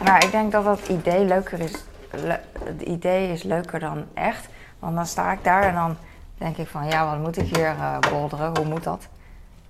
Maar 0.05 0.25
ik 0.25 0.31
denk 0.31 0.53
dat 0.53 0.65
dat 0.65 0.89
idee 0.89 1.25
leuker 1.25 1.61
is. 1.61 1.73
het 2.65 2.83
idee 2.83 3.33
is 3.33 3.43
leuker 3.43 3.81
dan 3.81 4.05
echt. 4.15 4.49
Want 4.79 4.97
dan 4.97 5.07
sta 5.07 5.33
ik 5.33 5.45
daar 5.45 5.63
en 5.63 5.75
dan 5.75 5.97
denk 6.39 6.57
ik 6.57 6.69
van 6.69 6.87
ja, 6.87 7.07
wat 7.11 7.19
moet 7.19 7.37
ik 7.37 7.57
hier 7.57 7.75
uh, 7.75 7.99
bolderen? 7.99 8.57
Hoe 8.57 8.67
moet 8.67 8.85
dat? 8.85 9.09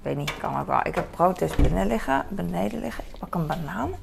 Ik 0.04 0.10
weet 0.10 0.18
niet, 0.18 0.38
kan 0.38 0.60
ook 0.60 0.66
wel. 0.66 0.80
Ik 0.82 0.94
heb 0.94 1.10
brood 1.10 1.38
dus 1.38 1.56
beneden 1.56 1.86
liggen. 1.86 2.26
Beneden 2.28 2.80
liggen. 2.80 3.04
Ik 3.12 3.18
pak 3.18 3.34
een 3.34 3.46
banaan. 3.46 3.94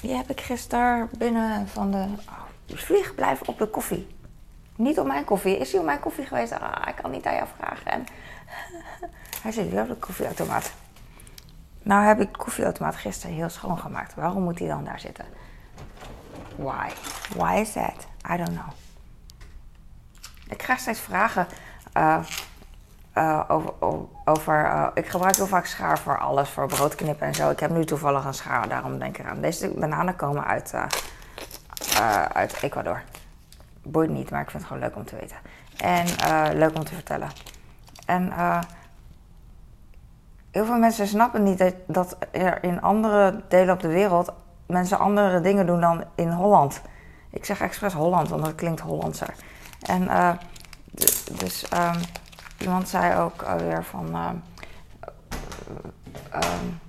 Die 0.00 0.14
heb 0.14 0.30
ik 0.30 0.40
gisteren 0.40 1.08
binnen 1.18 1.68
van 1.68 1.90
de... 1.90 2.06
Oh, 2.28 2.42
vlieg, 2.68 3.14
blijf 3.14 3.40
op 3.40 3.58
de 3.58 3.66
koffie. 3.66 4.16
Niet 4.76 4.98
op 4.98 5.06
mijn 5.06 5.24
koffie. 5.24 5.58
Is 5.58 5.70
hij 5.70 5.80
op 5.80 5.86
mijn 5.86 6.00
koffie 6.00 6.26
geweest? 6.26 6.52
Ah, 6.52 6.88
ik 6.88 6.94
kan 7.02 7.10
niet 7.10 7.26
aan 7.26 7.34
jou 7.34 7.46
vragen. 7.56 7.90
En 7.90 8.04
hij 9.42 9.52
zit 9.52 9.70
weer 9.70 9.82
op 9.82 9.88
de 9.88 9.94
koffieautomaat. 9.94 10.72
Nou 11.82 12.04
heb 12.04 12.20
ik 12.20 12.32
de 12.32 12.38
koffieautomaat 12.38 12.96
gisteren 12.96 13.36
heel 13.36 13.48
schoon 13.48 13.78
gemaakt. 13.78 14.14
Waarom 14.14 14.42
moet 14.42 14.58
hij 14.58 14.68
dan 14.68 14.84
daar 14.84 15.00
zitten? 15.00 15.24
Why? 16.56 16.88
Why 17.36 17.54
is 17.60 17.72
that? 17.72 18.06
I 18.30 18.36
don't 18.36 18.52
know. 18.52 18.72
Ik 20.48 20.58
krijg 20.58 20.80
steeds 20.80 21.00
vragen 21.00 21.46
uh, 21.96 22.18
uh, 23.18 23.40
over. 23.48 23.72
over 24.24 24.64
uh, 24.64 24.86
ik 24.94 25.08
gebruik 25.08 25.36
heel 25.36 25.46
vaak 25.46 25.66
schaar 25.66 25.98
voor 25.98 26.18
alles, 26.18 26.48
voor 26.48 26.66
broodknippen 26.66 27.26
en 27.26 27.34
zo. 27.34 27.50
Ik 27.50 27.60
heb 27.60 27.70
nu 27.70 27.84
toevallig 27.84 28.24
een 28.24 28.34
schaar, 28.34 28.68
daarom 28.68 28.98
denk 28.98 29.18
ik 29.18 29.24
eraan. 29.24 29.40
Deze 29.40 29.68
bananen 29.68 30.16
komen 30.16 30.44
uit, 30.44 30.74
uit 32.32 32.62
Ecuador. 32.62 33.02
Boeit 33.82 34.10
niet, 34.10 34.30
maar 34.30 34.40
ik 34.40 34.50
vind 34.50 34.62
het 34.62 34.72
gewoon 34.72 34.88
leuk 34.88 34.96
om 34.96 35.04
te 35.04 35.16
weten. 35.16 35.36
En 35.76 36.06
leuk 36.58 36.76
om 36.76 36.84
te 36.84 36.94
vertellen. 36.94 37.28
En 38.06 38.32
heel 40.50 40.64
veel 40.64 40.78
mensen 40.78 41.06
snappen 41.06 41.42
niet 41.42 41.58
dat, 41.58 41.74
dat 41.86 42.16
er 42.30 42.62
in 42.62 42.82
andere 42.82 43.42
delen 43.48 43.74
op 43.74 43.80
de 43.80 43.88
wereld 43.88 44.32
mensen 44.66 44.98
andere 44.98 45.40
dingen 45.40 45.66
doen 45.66 45.80
dan 45.80 46.04
in 46.14 46.30
Holland. 46.30 46.80
Ik 47.30 47.44
zeg 47.44 47.60
expres 47.60 47.92
Holland, 47.92 48.28
want 48.28 48.44
dat 48.44 48.54
klinkt 48.54 48.80
Hollandser. 48.80 49.34
En 49.82 50.08
dus 51.38 51.66
um, 51.72 52.00
iemand 52.58 52.88
zei 52.88 53.20
ook 53.20 53.42
alweer 53.42 53.84
van. 53.84 54.08
Uh, 54.10 54.30
um, 56.34 56.80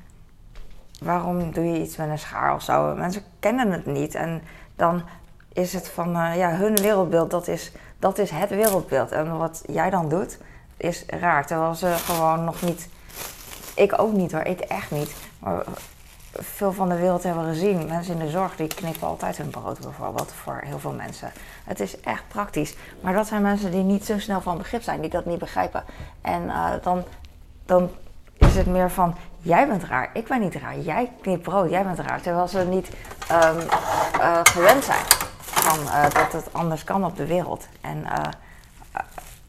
waarom 0.99 1.51
doe 1.51 1.65
je 1.65 1.81
iets 1.81 1.95
met 1.95 2.09
een 2.09 2.19
schaar 2.19 2.53
of 2.53 2.61
zo? 2.61 2.95
Mensen 2.95 3.23
kennen 3.39 3.71
het 3.71 3.85
niet. 3.85 4.15
En 4.15 4.41
dan 4.75 5.03
is 5.53 5.73
het 5.73 5.89
van 5.89 6.09
uh, 6.09 6.37
ja, 6.37 6.49
hun 6.49 6.75
wereldbeeld, 6.75 7.31
dat 7.31 7.47
is, 7.47 7.71
dat 7.99 8.17
is 8.17 8.29
het 8.29 8.49
wereldbeeld. 8.49 9.11
En 9.11 9.37
wat 9.37 9.63
jij 9.65 9.89
dan 9.89 10.09
doet, 10.09 10.37
is 10.77 11.03
raar. 11.07 11.45
Terwijl 11.45 11.75
ze 11.75 11.87
gewoon 11.87 12.43
nog 12.43 12.61
niet 12.61 12.89
ik 13.77 13.99
ook 14.01 14.13
niet 14.13 14.31
hoor, 14.31 14.41
ik 14.41 14.59
echt 14.59 14.91
niet. 14.91 15.15
Maar 15.39 15.63
veel 16.39 16.73
van 16.73 16.89
de 16.89 16.95
wereld 16.95 17.23
hebben 17.23 17.45
gezien. 17.45 17.85
Mensen 17.87 18.13
in 18.13 18.25
de 18.25 18.29
zorg 18.29 18.55
die 18.55 18.67
knippen 18.67 19.07
altijd 19.07 19.37
hun 19.37 19.49
brood 19.49 19.79
bijvoorbeeld 19.79 20.31
voor 20.31 20.61
heel 20.65 20.79
veel 20.79 20.91
mensen. 20.91 21.31
Het 21.63 21.79
is 21.79 21.99
echt 21.99 22.27
praktisch. 22.27 22.75
Maar 23.01 23.13
dat 23.13 23.27
zijn 23.27 23.41
mensen 23.41 23.71
die 23.71 23.83
niet 23.83 24.05
zo 24.05 24.19
snel 24.19 24.41
van 24.41 24.57
begrip 24.57 24.81
zijn, 24.81 25.01
die 25.01 25.09
dat 25.09 25.25
niet 25.25 25.39
begrijpen. 25.39 25.83
En 26.21 26.43
uh, 26.43 26.69
dan, 26.81 27.03
dan 27.65 27.89
is 28.37 28.55
het 28.55 28.65
meer 28.65 28.91
van, 28.91 29.15
jij 29.39 29.67
bent 29.67 29.83
raar, 29.83 30.09
ik 30.13 30.27
ben 30.27 30.39
niet 30.39 30.55
raar. 30.55 30.79
Jij 30.79 31.11
knipt 31.21 31.41
brood, 31.41 31.69
jij 31.69 31.83
bent 31.83 31.99
raar. 31.99 32.21
Terwijl 32.21 32.47
ze 32.47 32.65
niet 32.65 32.89
um, 33.31 33.57
uh, 34.19 34.39
gewend 34.43 34.83
zijn 34.83 35.05
van 35.39 35.79
uh, 35.79 36.03
dat 36.03 36.31
het 36.31 36.53
anders 36.53 36.83
kan 36.83 37.05
op 37.05 37.17
de 37.17 37.25
wereld. 37.25 37.67
En 37.81 38.05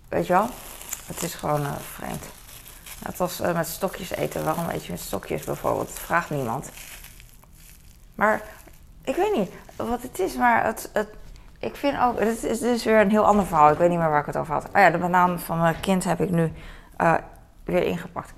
weet 0.08 0.26
je 0.26 0.32
wel, 0.32 0.46
het 1.06 1.22
is 1.22 1.34
gewoon 1.34 1.66
vreemd. 1.94 2.37
Het 3.04 3.16
was 3.16 3.40
uh, 3.40 3.54
met 3.54 3.66
stokjes 3.66 4.10
eten. 4.10 4.44
Waarom 4.44 4.68
eet 4.68 4.84
je 4.84 4.92
met 4.92 5.00
stokjes 5.00 5.44
bijvoorbeeld? 5.44 5.90
Vraagt 5.90 6.30
niemand. 6.30 6.70
Maar 8.14 8.42
ik 9.04 9.16
weet 9.16 9.34
niet 9.36 9.50
wat 9.76 10.02
het 10.02 10.18
is, 10.18 10.36
maar 10.36 10.64
het, 10.64 10.90
het, 10.92 11.08
ik 11.58 11.76
vind 11.76 11.98
ook. 12.00 12.18
Het 12.18 12.44
is 12.44 12.58
dus 12.58 12.84
weer 12.84 13.00
een 13.00 13.10
heel 13.10 13.26
ander 13.26 13.46
verhaal. 13.46 13.70
Ik 13.70 13.78
weet 13.78 13.88
niet 13.88 13.98
meer 13.98 14.10
waar 14.10 14.20
ik 14.20 14.26
het 14.26 14.36
over 14.36 14.54
had. 14.54 14.64
Oh 14.64 14.80
ja, 14.80 14.90
de 14.90 14.98
banaan 14.98 15.40
van 15.40 15.58
mijn 15.58 15.80
kind 15.80 16.04
heb 16.04 16.20
ik 16.20 16.30
nu 16.30 16.52
uh, 16.98 17.14
weer 17.64 17.82
ingepakt. 17.82 18.32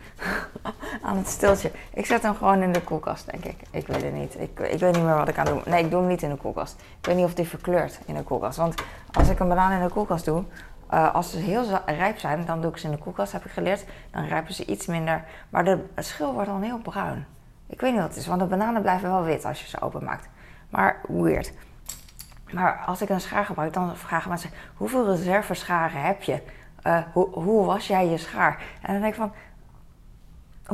aan 1.02 1.16
het 1.16 1.28
stiltje. 1.28 1.70
Ik 1.94 2.06
zet 2.06 2.22
hem 2.22 2.34
gewoon 2.34 2.62
in 2.62 2.72
de 2.72 2.82
koelkast, 2.82 3.30
denk 3.30 3.44
ik. 3.44 3.56
Ik 3.70 3.86
weet 3.86 4.02
het 4.02 4.14
niet. 4.14 4.34
Ik, 4.38 4.58
ik 4.58 4.80
weet 4.80 4.94
niet 4.94 5.04
meer 5.04 5.16
wat 5.16 5.28
ik 5.28 5.38
aan 5.38 5.44
doe. 5.44 5.60
Nee, 5.64 5.84
ik 5.84 5.90
doe 5.90 6.00
hem 6.00 6.08
niet 6.08 6.22
in 6.22 6.30
de 6.30 6.36
koelkast. 6.36 6.76
Ik 7.00 7.06
weet 7.06 7.16
niet 7.16 7.24
of 7.24 7.34
die 7.34 7.48
verkleurt 7.48 7.98
in 8.06 8.14
de 8.14 8.22
koelkast. 8.22 8.56
Want 8.56 8.74
als 9.12 9.28
ik 9.28 9.38
een 9.38 9.48
banaan 9.48 9.72
in 9.72 9.82
de 9.82 9.92
koelkast 9.92 10.24
doe, 10.24 10.44
uh, 10.92 11.14
als 11.14 11.30
ze 11.30 11.38
heel 11.38 11.64
rijp 11.86 12.18
zijn, 12.18 12.44
dan 12.44 12.60
doe 12.60 12.70
ik 12.70 12.76
ze 12.76 12.86
in 12.86 12.92
de 12.92 12.98
koelkast, 12.98 13.32
heb 13.32 13.44
ik 13.44 13.50
geleerd. 13.50 13.84
Dan 14.10 14.24
rijpen 14.24 14.54
ze 14.54 14.64
iets 14.64 14.86
minder. 14.86 15.24
Maar 15.48 15.64
de, 15.64 15.84
schil 15.96 16.32
wordt 16.32 16.48
dan 16.48 16.62
heel 16.62 16.78
bruin. 16.78 17.26
Ik 17.66 17.80
weet 17.80 17.92
niet 17.92 18.00
wat 18.00 18.08
het 18.08 18.18
is, 18.18 18.26
want 18.26 18.40
de 18.40 18.46
bananen 18.46 18.82
blijven 18.82 19.10
wel 19.10 19.22
wit 19.22 19.44
als 19.44 19.60
je 19.60 19.68
ze 19.68 19.80
openmaakt. 19.80 20.28
Maar 20.68 21.00
weird. 21.08 21.52
Maar 22.50 22.82
als 22.86 23.02
ik 23.02 23.08
een 23.08 23.20
schaar 23.20 23.44
gebruik, 23.44 23.72
dan 23.72 23.96
vragen 23.96 24.28
mensen: 24.28 24.50
hoeveel 24.74 25.06
reservescharen 25.06 26.02
heb 26.02 26.22
je? 26.22 26.42
Uh, 26.86 26.98
hoe, 27.12 27.28
hoe 27.30 27.66
was 27.66 27.86
jij 27.86 28.06
je 28.06 28.18
schaar? 28.18 28.62
En 28.82 28.92
dan 28.92 29.02
denk 29.02 29.14
ik 29.14 29.20
van: 29.20 29.32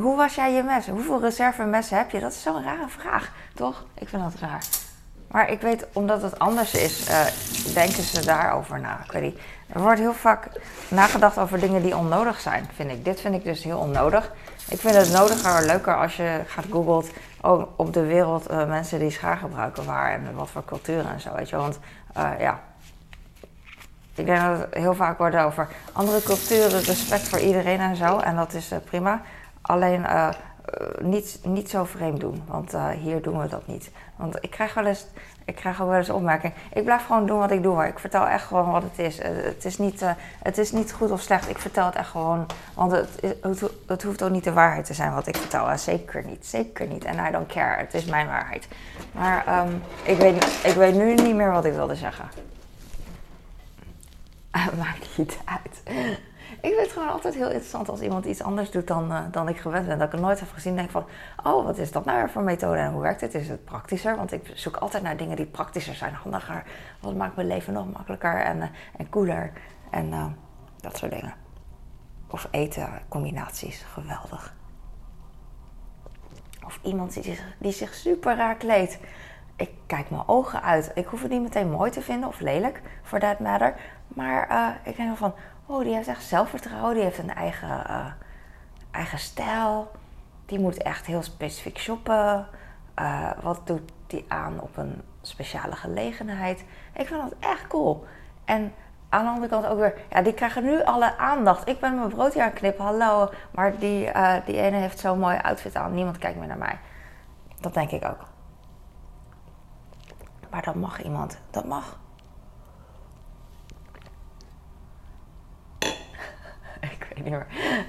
hoe 0.03 0.15
was 0.15 0.35
jij 0.35 0.53
je 0.53 0.63
mes? 0.63 0.87
Hoeveel 0.87 1.21
reservemessen 1.21 1.97
heb 1.97 2.11
je? 2.11 2.19
Dat 2.19 2.31
is 2.31 2.41
zo'n 2.41 2.63
rare 2.63 2.89
vraag, 2.89 3.31
toch? 3.53 3.85
Ik 3.93 4.09
vind 4.09 4.23
dat 4.23 4.35
raar. 4.39 4.63
Maar 5.27 5.51
ik 5.51 5.61
weet, 5.61 5.85
omdat 5.93 6.21
het 6.21 6.39
anders 6.39 6.73
is, 6.73 7.09
uh, 7.09 7.25
denken 7.73 8.03
ze 8.03 8.25
daarover 8.25 8.79
na. 8.79 8.99
Ik 9.05 9.11
weet 9.11 9.21
niet. 9.21 9.39
Er 9.73 9.81
wordt 9.81 9.99
heel 9.99 10.13
vaak 10.13 10.49
nagedacht 10.87 11.37
over 11.37 11.59
dingen 11.59 11.81
die 11.81 11.97
onnodig 11.97 12.39
zijn, 12.39 12.69
vind 12.75 12.91
ik. 12.91 13.05
Dit 13.05 13.21
vind 13.21 13.35
ik 13.35 13.43
dus 13.43 13.63
heel 13.63 13.79
onnodig. 13.79 14.31
Ik 14.69 14.79
vind 14.79 14.95
het 14.95 15.11
nodiger, 15.11 15.65
leuker 15.65 15.97
als 15.97 16.15
je 16.15 16.41
gaat 16.47 16.65
googelt 16.71 17.09
op 17.75 17.93
de 17.93 18.05
wereld 18.05 18.51
uh, 18.51 18.67
mensen 18.67 18.99
die 18.99 19.11
schaar 19.11 19.37
gebruiken 19.37 19.85
waar 19.85 20.11
en 20.11 20.35
wat 20.35 20.49
voor 20.49 20.65
culturen 20.65 21.11
en 21.11 21.21
zo, 21.21 21.35
weet 21.35 21.49
je. 21.49 21.55
Want 21.55 21.79
uh, 22.17 22.29
ja, 22.39 22.59
ik 24.15 24.25
denk 24.25 24.41
dat 24.41 24.59
het 24.59 24.73
heel 24.73 24.93
vaak 24.93 25.17
wordt 25.17 25.35
over 25.35 25.67
andere 25.93 26.21
culturen, 26.23 26.81
respect 26.81 27.27
voor 27.27 27.39
iedereen 27.39 27.79
en 27.79 27.95
zo. 27.95 28.17
En 28.17 28.35
dat 28.35 28.53
is 28.53 28.71
prima. 28.85 29.21
Alleen 29.61 30.05
niet, 31.01 31.39
niet 31.43 31.69
zo 31.69 31.83
vreemd 31.83 32.19
doen. 32.19 32.43
Want 32.47 32.73
eh, 32.73 32.89
hier 32.89 33.21
doen 33.21 33.39
we 33.39 33.47
dat 33.47 33.67
niet. 33.67 33.91
Want 34.15 34.37
ik 34.41 34.49
krijg 34.49 34.73
wel 34.73 34.85
eens, 34.85 35.05
ik 35.45 35.55
krijg 35.55 35.81
ook 35.81 35.87
wel 35.87 35.97
eens 35.97 36.09
opmerking. 36.09 36.53
Ik 36.73 36.83
blijf 36.83 37.05
gewoon 37.05 37.25
doen 37.25 37.39
wat 37.39 37.51
ik 37.51 37.63
doe. 37.63 37.85
Ik 37.85 37.99
vertel 37.99 38.27
echt 38.27 38.45
gewoon 38.45 38.71
wat 38.71 38.83
het 38.83 38.99
is. 38.99 39.17
het, 39.21 39.65
is 39.65 39.77
niet, 39.77 40.01
het 40.43 40.57
is 40.57 40.71
niet 40.71 40.93
goed 40.93 41.11
of 41.11 41.21
slecht. 41.21 41.49
Ik 41.49 41.57
vertel 41.57 41.85
het 41.85 41.95
echt 41.95 42.09
gewoon. 42.09 42.45
Want 42.73 42.91
het 43.85 44.03
hoeft 44.03 44.23
ook 44.23 44.31
niet 44.31 44.43
de 44.43 44.53
waarheid 44.53 44.85
te 44.85 44.93
zijn 44.93 45.13
wat 45.13 45.27
ik 45.27 45.37
vertel. 45.37 45.77
Zeker 45.77 46.25
niet. 46.25 46.45
Zeker 46.45 46.87
niet. 46.87 47.05
En 47.05 47.27
I 47.27 47.31
don't 47.31 47.47
care. 47.47 47.77
Het 47.77 47.93
is 47.93 48.05
mijn 48.05 48.27
waarheid. 48.27 48.67
Maar 49.11 49.45
ehm, 49.45 49.71
ik, 50.03 50.17
weet, 50.17 50.59
ik 50.63 50.73
weet 50.73 50.95
nu 50.95 51.13
niet 51.13 51.35
meer 51.35 51.51
wat 51.51 51.65
ik 51.65 51.73
wilde 51.73 51.95
zeggen. 51.95 52.29
Maakt 54.79 55.17
niet 55.17 55.37
uit. 55.45 55.97
Ik 56.67 56.73
vind 56.73 56.85
het 56.85 56.97
gewoon 56.97 57.11
altijd 57.11 57.33
heel 57.33 57.47
interessant 57.47 57.89
als 57.89 58.01
iemand 58.01 58.25
iets 58.25 58.41
anders 58.41 58.71
doet 58.71 58.87
dan, 58.87 59.11
uh, 59.11 59.21
dan 59.31 59.47
ik 59.49 59.57
gewend 59.57 59.87
ben. 59.87 59.97
Dat 59.97 60.07
ik 60.07 60.13
het 60.13 60.21
nooit 60.21 60.39
heb 60.39 60.51
gezien. 60.51 60.75
Denk 60.75 60.89
van, 60.89 61.05
oh, 61.43 61.65
wat 61.65 61.77
is 61.77 61.91
dat 61.91 62.05
nou 62.05 62.17
weer 62.17 62.29
voor 62.29 62.41
methode 62.41 62.79
en 62.79 62.91
hoe 62.91 63.01
werkt 63.01 63.21
het? 63.21 63.33
Is 63.33 63.49
het 63.49 63.65
praktischer? 63.65 64.15
Want 64.15 64.31
ik 64.31 64.51
zoek 64.53 64.77
altijd 64.77 65.03
naar 65.03 65.17
dingen 65.17 65.35
die 65.35 65.45
praktischer 65.45 65.95
zijn, 65.95 66.13
handiger. 66.13 66.63
Wat 67.01 67.15
maakt 67.15 67.35
mijn 67.35 67.47
leven 67.47 67.73
nog 67.73 67.91
makkelijker 67.91 68.41
en, 68.41 68.57
uh, 68.57 68.63
en 68.97 69.09
cooler. 69.09 69.51
En 69.91 70.07
uh, 70.07 70.25
dat 70.77 70.97
soort 70.97 71.11
dingen. 71.11 71.33
Of 72.29 72.47
eten, 72.51 72.89
combinaties, 73.07 73.83
geweldig. 73.93 74.55
Of 76.65 76.79
iemand 76.81 77.13
die 77.13 77.23
zich, 77.23 77.43
die 77.57 77.71
zich 77.71 77.93
super 77.93 78.35
raar 78.35 78.55
kleedt. 78.55 78.99
Ik 79.55 79.69
kijk 79.85 80.09
mijn 80.09 80.27
ogen 80.27 80.61
uit. 80.61 80.91
Ik 80.95 81.05
hoef 81.05 81.21
het 81.21 81.31
niet 81.31 81.41
meteen 81.41 81.71
mooi 81.71 81.91
te 81.91 82.01
vinden 82.01 82.29
of 82.29 82.39
lelijk, 82.39 82.81
for 83.03 83.19
that 83.19 83.39
matter. 83.39 83.75
Maar 84.07 84.79
ik 84.83 84.95
denk 84.95 85.17
van, 85.17 85.33
oh, 85.67 85.83
die 85.83 85.93
heeft 85.93 86.07
echt 86.07 86.23
zelfvertrouwen, 86.23 86.93
die 86.93 87.03
heeft 87.03 87.17
een 87.17 87.33
eigen, 87.33 87.83
uh, 87.89 88.05
eigen 88.91 89.19
stijl. 89.19 89.91
Die 90.45 90.59
moet 90.59 90.77
echt 90.77 91.05
heel 91.05 91.23
specifiek 91.23 91.77
shoppen. 91.77 92.47
Uh, 92.99 93.31
wat 93.41 93.67
doet 93.67 93.91
die 94.07 94.25
aan 94.27 94.61
op 94.61 94.77
een 94.77 95.01
speciale 95.21 95.75
gelegenheid? 95.75 96.65
Ik 96.93 97.07
vind 97.07 97.21
dat 97.21 97.33
echt 97.39 97.67
cool. 97.67 98.05
En 98.45 98.73
aan 99.09 99.23
de 99.23 99.29
andere 99.29 99.47
kant 99.47 99.65
ook 99.65 99.79
weer, 99.79 99.93
ja, 100.09 100.21
die 100.21 100.33
krijgen 100.33 100.63
nu 100.63 100.83
alle 100.83 101.17
aandacht. 101.17 101.67
Ik 101.67 101.79
ben 101.79 101.95
mijn 101.95 102.09
broodje 102.09 102.43
aan 102.43 102.53
knippen, 102.53 102.85
hallo. 102.85 103.29
Maar 103.51 103.77
die, 103.77 104.05
uh, 104.05 104.33
die 104.45 104.55
ene 104.55 104.77
heeft 104.77 104.99
zo'n 104.99 105.19
mooie 105.19 105.43
outfit 105.43 105.75
aan. 105.75 105.93
Niemand 105.93 106.17
kijkt 106.17 106.37
meer 106.37 106.47
naar 106.47 106.57
mij. 106.57 106.79
Dat 107.59 107.73
denk 107.73 107.91
ik 107.91 108.05
ook. 108.05 108.25
Maar 110.49 110.63
dat 110.63 110.75
mag 110.75 111.03
iemand. 111.03 111.39
Dat 111.49 111.65
mag. 111.65 111.97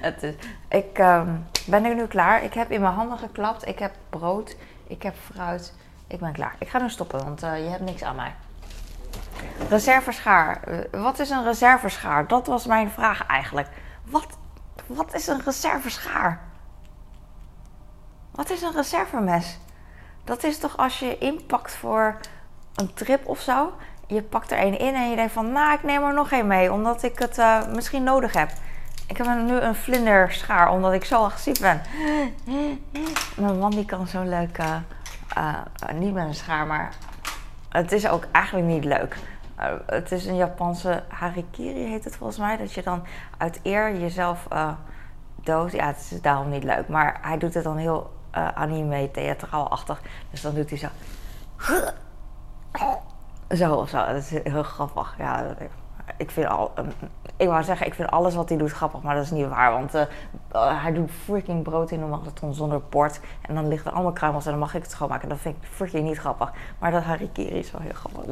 Het 0.01 0.23
is, 0.23 0.33
ik 0.69 0.97
um, 0.97 1.45
ben 1.67 1.85
er 1.85 1.95
nu 1.95 2.05
klaar. 2.05 2.43
Ik 2.43 2.53
heb 2.53 2.71
in 2.71 2.81
mijn 2.81 2.93
handen 2.93 3.17
geklapt. 3.17 3.67
Ik 3.67 3.79
heb 3.79 3.91
brood. 4.09 4.55
Ik 4.87 5.03
heb 5.03 5.15
fruit. 5.31 5.73
Ik 6.07 6.19
ben 6.19 6.33
klaar. 6.33 6.55
Ik 6.59 6.69
ga 6.69 6.79
nu 6.79 6.89
stoppen, 6.89 7.23
want 7.23 7.43
uh, 7.43 7.63
je 7.63 7.69
hebt 7.69 7.83
niks 7.83 8.03
aan 8.03 8.15
mij. 8.15 8.33
Reserveschaar. 9.69 10.61
Uh, 10.67 11.01
wat 11.01 11.19
is 11.19 11.29
een 11.29 11.43
reserveschaar? 11.43 12.27
Dat 12.27 12.47
was 12.47 12.65
mijn 12.65 12.89
vraag 12.89 13.25
eigenlijk. 13.25 13.67
Wat, 14.05 14.27
wat 14.85 15.13
is 15.13 15.27
een 15.27 15.41
reserveschaar? 15.45 16.41
Wat 18.31 18.49
is 18.49 18.61
een 18.61 18.73
reservemes? 18.75 19.57
Dat 20.23 20.43
is 20.43 20.57
toch 20.57 20.77
als 20.77 20.99
je 20.99 21.17
inpakt 21.17 21.75
voor 21.75 22.17
een 22.75 22.93
trip 22.93 23.27
of 23.27 23.39
zo. 23.39 23.73
Je 24.07 24.21
pakt 24.21 24.51
er 24.51 24.57
één 24.57 24.79
in 24.79 24.95
en 24.95 25.09
je 25.09 25.15
denkt 25.15 25.33
van, 25.33 25.51
nou, 25.51 25.73
ik 25.73 25.83
neem 25.83 26.03
er 26.03 26.13
nog 26.13 26.31
één 26.31 26.47
mee, 26.47 26.73
omdat 26.73 27.03
ik 27.03 27.19
het 27.19 27.37
uh, 27.37 27.67
misschien 27.67 28.03
nodig 28.03 28.33
heb. 28.33 28.49
Ik 29.09 29.17
heb 29.17 29.27
nu 29.27 29.57
een 29.59 29.75
vlinderschaar, 29.75 30.71
omdat 30.71 30.93
ik 30.93 31.03
zo 31.03 31.23
agressief 31.23 31.59
ben. 31.59 31.81
Mijn 33.35 33.59
man 33.59 33.71
die 33.71 33.85
kan 33.85 34.07
zo 34.07 34.23
leuk, 34.23 34.57
uh, 34.57 34.75
uh, 35.37 35.55
niet 35.93 36.13
met 36.13 36.25
een 36.25 36.35
schaar, 36.35 36.67
maar 36.67 36.93
het 37.69 37.91
is 37.91 38.07
ook 38.07 38.27
eigenlijk 38.31 38.67
niet 38.67 38.83
leuk. 38.83 39.17
Uh, 39.59 39.65
het 39.85 40.11
is 40.11 40.25
een 40.25 40.35
Japanse 40.35 41.03
harikiri 41.07 41.83
heet 41.83 42.03
het 42.03 42.15
volgens 42.15 42.39
mij. 42.39 42.57
Dat 42.57 42.73
je 42.73 42.83
dan 42.83 43.03
uit 43.37 43.59
eer 43.63 43.99
jezelf 43.99 44.47
dood. 45.35 45.71
Ja, 45.71 45.87
het 45.87 46.07
is 46.11 46.21
daarom 46.21 46.49
niet 46.49 46.63
leuk. 46.63 46.87
Maar 46.87 47.17
hij 47.21 47.37
doet 47.37 47.53
het 47.53 47.63
dan 47.63 47.77
heel 47.77 48.11
anime, 48.31 49.11
theatraalachtig. 49.11 50.01
Dus 50.31 50.41
dan 50.41 50.53
doet 50.53 50.69
hij 50.69 50.77
zo. 50.79 50.87
Zo 53.55 53.73
of 53.73 53.89
zo. 53.89 54.05
Dat 54.05 54.15
is 54.15 54.29
heel 54.29 54.63
grappig. 54.63 55.15
Ja, 55.17 55.55
ik 56.17 56.31
vind 56.31 56.47
al, 56.47 56.71
um, 56.79 56.91
ik 57.37 57.47
wou 57.47 57.63
zeggen, 57.63 57.87
ik 57.87 57.93
vind 57.93 58.09
alles 58.09 58.35
wat 58.35 58.49
hij 58.49 58.57
doet 58.57 58.71
grappig, 58.71 59.01
maar 59.01 59.15
dat 59.15 59.23
is 59.23 59.31
niet 59.31 59.47
waar. 59.47 59.71
Want 59.71 59.95
uh, 59.95 60.81
hij 60.81 60.93
doet 60.93 61.11
freaking 61.11 61.63
brood 61.63 61.91
in 61.91 62.01
een 62.01 62.09
magnetron 62.09 62.53
zonder 62.53 62.81
bord. 62.89 63.19
En 63.41 63.55
dan 63.55 63.67
ligt 63.67 63.85
er 63.85 63.91
allemaal 63.91 64.11
kruimels 64.11 64.45
en 64.45 64.51
dan 64.51 64.59
mag 64.59 64.75
ik 64.75 64.81
het 64.81 64.91
schoonmaken. 64.91 65.29
Dat 65.29 65.37
vind 65.37 65.55
ik 65.55 65.69
freaking 65.69 66.07
niet 66.07 66.17
grappig. 66.17 66.51
Maar 66.79 66.91
dat 66.91 67.03
harikiri 67.03 67.59
is 67.59 67.71
wel 67.71 67.81
heel 67.81 67.93
grappig. 67.93 68.23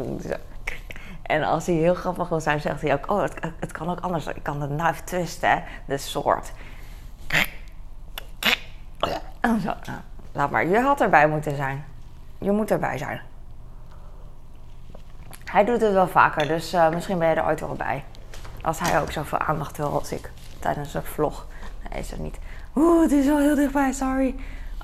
En 1.21 1.43
als 1.43 1.65
hij 1.65 1.75
heel 1.75 1.93
grappig 1.93 2.29
wil 2.29 2.39
zijn, 2.39 2.61
zegt 2.61 2.81
hij 2.81 2.93
ook: 2.93 3.11
Oh, 3.11 3.21
het, 3.21 3.33
het 3.59 3.71
kan 3.71 3.89
ook 3.89 3.99
anders. 3.99 4.27
Ik 4.27 4.43
kan 4.43 4.59
de 4.59 4.67
knife 4.67 5.03
twisten, 5.03 5.63
de 5.85 5.97
soort. 5.97 6.51
Oh, 9.41 9.59
zo. 9.59 9.73
Nou, 9.85 9.99
laat 10.31 10.51
maar. 10.51 10.67
Je 10.67 10.79
had 10.79 11.01
erbij 11.01 11.27
moeten 11.27 11.55
zijn. 11.55 11.85
Je 12.37 12.51
moet 12.51 12.71
erbij 12.71 12.97
zijn. 12.97 13.21
Hij 15.51 15.65
doet 15.65 15.81
het 15.81 15.93
wel 15.93 16.07
vaker, 16.07 16.47
dus 16.47 16.73
uh, 16.73 16.89
misschien 16.89 17.19
ben 17.19 17.29
je 17.29 17.35
er 17.35 17.45
ooit 17.45 17.59
wel 17.59 17.75
bij. 17.75 18.03
Als 18.61 18.79
hij 18.79 19.01
ook 19.01 19.11
zoveel 19.11 19.37
aandacht 19.37 19.77
wil 19.77 19.87
als 19.87 20.11
ik 20.11 20.31
tijdens 20.59 20.93
een 20.93 21.03
vlog. 21.03 21.45
Nee, 21.89 21.99
is 21.99 22.11
het 22.11 22.19
niet. 22.19 22.37
Oeh, 22.75 23.01
het 23.01 23.11
is 23.11 23.25
wel 23.25 23.39
heel 23.39 23.55
dichtbij, 23.55 23.91
sorry. 23.91 24.35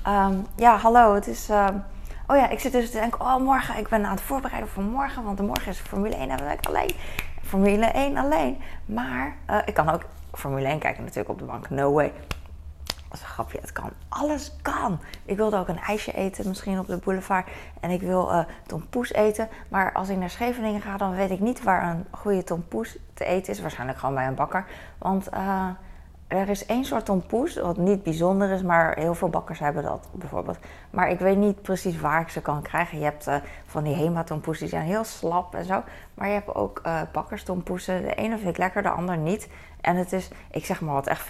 Um, 0.08 0.46
ja, 0.56 0.76
hallo, 0.76 1.14
het 1.14 1.26
is... 1.26 1.48
Um, 1.48 1.84
oh 2.26 2.36
ja, 2.36 2.48
ik 2.48 2.60
zit 2.60 2.72
dus 2.72 2.90
te 2.90 2.98
denken, 2.98 3.20
oh 3.20 3.36
morgen, 3.36 3.78
ik 3.78 3.88
ben 3.88 4.04
aan 4.04 4.10
het 4.10 4.20
voorbereiden 4.20 4.68
voor 4.68 4.82
morgen. 4.82 5.24
Want 5.24 5.40
morgen 5.40 5.70
is 5.70 5.78
Formule 5.78 6.14
1 6.14 6.30
en 6.30 6.36
ben 6.36 6.50
ik 6.50 6.66
alleen. 6.66 6.94
Formule 7.42 7.86
1 7.86 8.16
alleen. 8.16 8.60
Maar 8.84 9.36
uh, 9.50 9.56
ik 9.64 9.74
kan 9.74 9.90
ook 9.90 10.02
Formule 10.32 10.68
1 10.68 10.78
kijken 10.78 11.02
natuurlijk 11.02 11.30
op 11.30 11.38
de 11.38 11.44
bank. 11.44 11.70
No 11.70 11.92
way 11.92 12.12
een 13.20 13.28
grapje, 13.28 13.58
het 13.60 13.72
kan. 13.72 13.90
Alles 14.08 14.52
kan. 14.62 15.00
Ik 15.24 15.36
wilde 15.36 15.56
ook 15.56 15.68
een 15.68 15.78
ijsje 15.78 16.12
eten, 16.12 16.48
misschien 16.48 16.78
op 16.78 16.86
de 16.86 16.96
boulevard. 16.96 17.48
En 17.80 17.90
ik 17.90 18.00
wil 18.00 18.32
uh, 18.32 18.44
tompoes 18.66 19.12
eten. 19.12 19.48
Maar 19.68 19.92
als 19.92 20.08
ik 20.08 20.16
naar 20.16 20.30
Scheveningen 20.30 20.80
ga, 20.80 20.96
dan 20.96 21.14
weet 21.14 21.30
ik 21.30 21.40
niet 21.40 21.62
waar 21.62 21.90
een 21.90 22.06
goede 22.10 22.44
tompoes 22.44 22.98
te 23.14 23.24
eten 23.24 23.52
is. 23.52 23.60
Waarschijnlijk 23.60 23.98
gewoon 23.98 24.14
bij 24.14 24.26
een 24.26 24.34
bakker. 24.34 24.66
Want 24.98 25.28
uh, 25.34 25.68
er 26.34 26.48
is 26.48 26.66
één 26.66 26.84
soort 26.84 27.04
tompoes, 27.04 27.56
wat 27.56 27.76
niet 27.76 28.02
bijzonder 28.02 28.50
is, 28.50 28.62
maar 28.62 28.96
heel 28.98 29.14
veel 29.14 29.28
bakkers 29.28 29.58
hebben 29.58 29.82
dat 29.82 30.08
bijvoorbeeld. 30.12 30.58
Maar 30.90 31.10
ik 31.10 31.18
weet 31.18 31.36
niet 31.36 31.62
precies 31.62 32.00
waar 32.00 32.20
ik 32.20 32.28
ze 32.28 32.40
kan 32.40 32.62
krijgen. 32.62 32.98
Je 32.98 33.04
hebt 33.04 33.28
uh, 33.28 33.36
van 33.66 33.84
die 33.84 33.94
Hema-tompoes, 33.94 34.58
die 34.58 34.68
zijn 34.68 34.86
heel 34.86 35.04
slap 35.04 35.54
en 35.54 35.64
zo. 35.64 35.82
Maar 36.14 36.28
je 36.28 36.34
hebt 36.34 36.54
ook 36.54 36.80
uh, 36.86 37.00
bakkerstompoesen. 37.12 38.02
De 38.02 38.14
ene 38.14 38.36
vind 38.36 38.48
ik 38.48 38.58
lekker, 38.58 38.82
de 38.82 38.88
ander 38.88 39.16
niet. 39.16 39.48
En 39.80 39.96
het 39.96 40.12
is, 40.12 40.28
ik 40.50 40.64
zeg 40.64 40.80
maar 40.80 40.94
wat, 40.94 41.06
echt 41.06 41.22
50-50. 41.22 41.26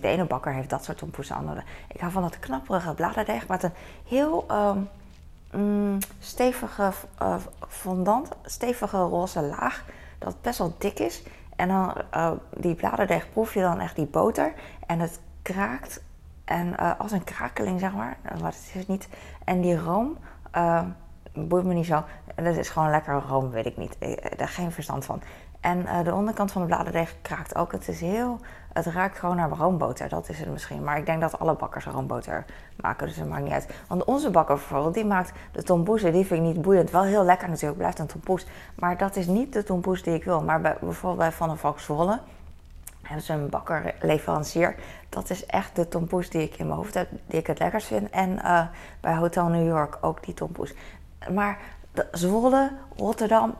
ene 0.00 0.24
bakker 0.24 0.52
heeft 0.52 0.70
dat 0.70 0.84
soort 0.84 0.98
tompoesen, 0.98 1.34
de 1.34 1.40
andere. 1.40 1.62
Ik 1.88 2.00
hou 2.00 2.12
van 2.12 2.22
dat 2.22 2.38
knapperige 2.38 2.94
bladerdeeg 2.94 3.48
met 3.48 3.62
een 3.62 3.72
heel 4.08 4.46
um, 4.50 4.88
mm, 5.60 5.98
stevige 6.18 6.92
uh, 7.22 7.34
fondant, 7.68 8.28
stevige 8.44 8.98
roze 8.98 9.42
laag. 9.42 9.84
Dat 10.18 10.36
best 10.40 10.58
wel 10.58 10.74
dik 10.78 10.98
is. 10.98 11.22
En 11.62 11.68
dan 11.68 11.94
uh, 12.14 12.30
die 12.56 12.74
bladerdeeg 12.74 13.30
proef 13.30 13.54
je 13.54 13.60
dan 13.60 13.80
echt 13.80 13.96
die 13.96 14.06
boter. 14.06 14.52
En 14.86 15.00
het 15.00 15.20
kraakt. 15.42 16.02
En 16.44 16.66
uh, 16.80 16.92
als 16.98 17.12
een 17.12 17.24
krakeling, 17.24 17.80
zeg 17.80 17.92
maar. 17.92 18.16
Maar 18.40 18.54
het 18.72 18.88
niet. 18.88 19.08
En 19.44 19.60
die 19.60 19.78
room, 19.78 20.16
boeit 21.32 21.64
me 21.64 21.74
niet 21.74 21.86
zo. 21.86 22.04
Dat 22.34 22.56
is 22.56 22.68
gewoon 22.68 22.90
lekker 22.90 23.14
room, 23.14 23.50
weet 23.50 23.66
ik 23.66 23.76
niet. 23.76 23.96
Ik 23.98 24.38
daar 24.38 24.48
geen 24.48 24.72
verstand 24.72 25.04
van. 25.04 25.22
En 25.62 26.04
de 26.04 26.14
onderkant 26.14 26.52
van 26.52 26.60
de 26.62 26.66
bladerdeeg 26.66 27.14
kraakt 27.22 27.56
ook. 27.56 27.72
Het 27.72 27.88
is 27.88 28.00
heel... 28.00 28.40
Het 28.72 28.86
ruikt 28.86 29.18
gewoon 29.18 29.36
naar 29.36 29.50
roomboter, 29.50 30.08
dat 30.08 30.28
is 30.28 30.38
het 30.38 30.48
misschien. 30.48 30.84
Maar 30.84 30.98
ik 30.98 31.06
denk 31.06 31.20
dat 31.20 31.38
alle 31.38 31.54
bakkers 31.54 31.84
roomboter 31.84 32.44
maken, 32.80 33.06
dus 33.06 33.16
dat 33.16 33.28
maakt 33.28 33.42
niet 33.42 33.52
uit. 33.52 33.68
Want 33.88 34.04
onze 34.04 34.30
bakker 34.30 34.54
bijvoorbeeld, 34.54 34.94
die 34.94 35.04
maakt 35.04 35.32
de 35.52 35.62
tompoes, 35.62 36.02
die 36.02 36.26
vind 36.26 36.30
ik 36.30 36.54
niet 36.54 36.62
boeiend. 36.62 36.90
Wel 36.90 37.02
heel 37.02 37.24
lekker 37.24 37.48
natuurlijk, 37.48 37.78
blijft 37.78 37.98
een 37.98 38.06
tompoes. 38.06 38.46
Maar 38.74 38.96
dat 38.98 39.16
is 39.16 39.26
niet 39.26 39.52
de 39.52 39.62
tompoes 39.62 40.02
die 40.02 40.14
ik 40.14 40.24
wil. 40.24 40.42
Maar 40.42 40.60
bij, 40.60 40.76
bijvoorbeeld 40.80 41.20
bij 41.20 41.32
Van 41.32 41.48
der 41.48 41.56
Valk 41.56 41.78
Zwolle, 41.78 42.20
hebben 43.02 43.24
ze 43.24 43.32
een 43.32 43.48
bakkerleverancier. 43.48 44.74
Dat 45.08 45.30
is 45.30 45.46
echt 45.46 45.76
de 45.76 45.88
tompoes 45.88 46.30
die 46.30 46.42
ik 46.42 46.56
in 46.56 46.66
mijn 46.66 46.78
hoofd 46.78 46.94
heb, 46.94 47.08
die 47.26 47.38
ik 47.38 47.46
het 47.46 47.58
lekkerst 47.58 47.86
vind. 47.86 48.10
En 48.10 48.30
uh, 48.30 48.62
bij 49.00 49.14
Hotel 49.14 49.48
New 49.48 49.66
York 49.66 49.98
ook 50.00 50.24
die 50.24 50.34
tompoes. 50.34 50.74
Maar 51.32 51.58
de, 51.92 52.08
Zwolle, 52.12 52.70
Rotterdam, 52.96 53.54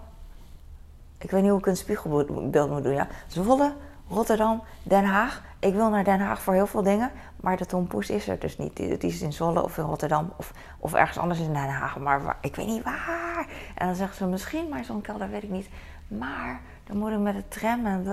ik 1.23 1.31
weet 1.31 1.43
niet 1.43 1.51
hoe 1.51 1.59
ik 1.59 1.67
een 1.67 1.77
spiegelbeeld 1.77 2.29
moet 2.71 2.83
doen, 2.83 2.93
ja. 2.93 3.07
Zwolle, 3.27 3.75
Rotterdam, 4.09 4.63
Den 4.83 5.05
Haag. 5.05 5.43
Ik 5.59 5.75
wil 5.75 5.91
naar 5.91 6.05
Den 6.05 6.21
Haag 6.21 6.43
voor 6.43 6.55
heel 6.55 6.67
veel 6.67 6.83
dingen, 6.83 7.11
maar 7.37 7.57
de 7.57 7.67
tompoes 7.67 8.11
is 8.11 8.29
er 8.29 8.39
dus 8.39 8.59
niet. 8.59 8.77
Die, 8.77 8.97
is 8.99 9.23
in 9.23 9.33
Zwolle 9.33 9.63
of 9.63 9.79
in 9.79 9.85
Rotterdam 9.85 10.33
of, 10.37 10.53
of 10.79 10.95
ergens 10.95 11.19
anders 11.19 11.41
in 11.41 11.53
Den 11.53 11.69
Haag, 11.69 11.99
maar 11.99 12.37
ik 12.41 12.57
weet 12.57 12.67
niet 12.67 12.83
waar. 12.83 13.47
En 13.75 13.87
dan 13.87 13.97
zeggen 13.97 14.17
ze 14.17 14.27
misschien 14.27 14.69
maar 14.69 14.85
zo'n 14.85 15.01
kelder, 15.01 15.31
weet 15.31 15.43
ik 15.43 15.51
niet. 15.51 15.69
Maar 16.09 16.61
dan 16.85 16.97
moet 16.97 17.11
ik 17.11 17.19
met 17.19 17.35
de 17.35 17.49
tram 17.49 17.87
en 17.87 18.07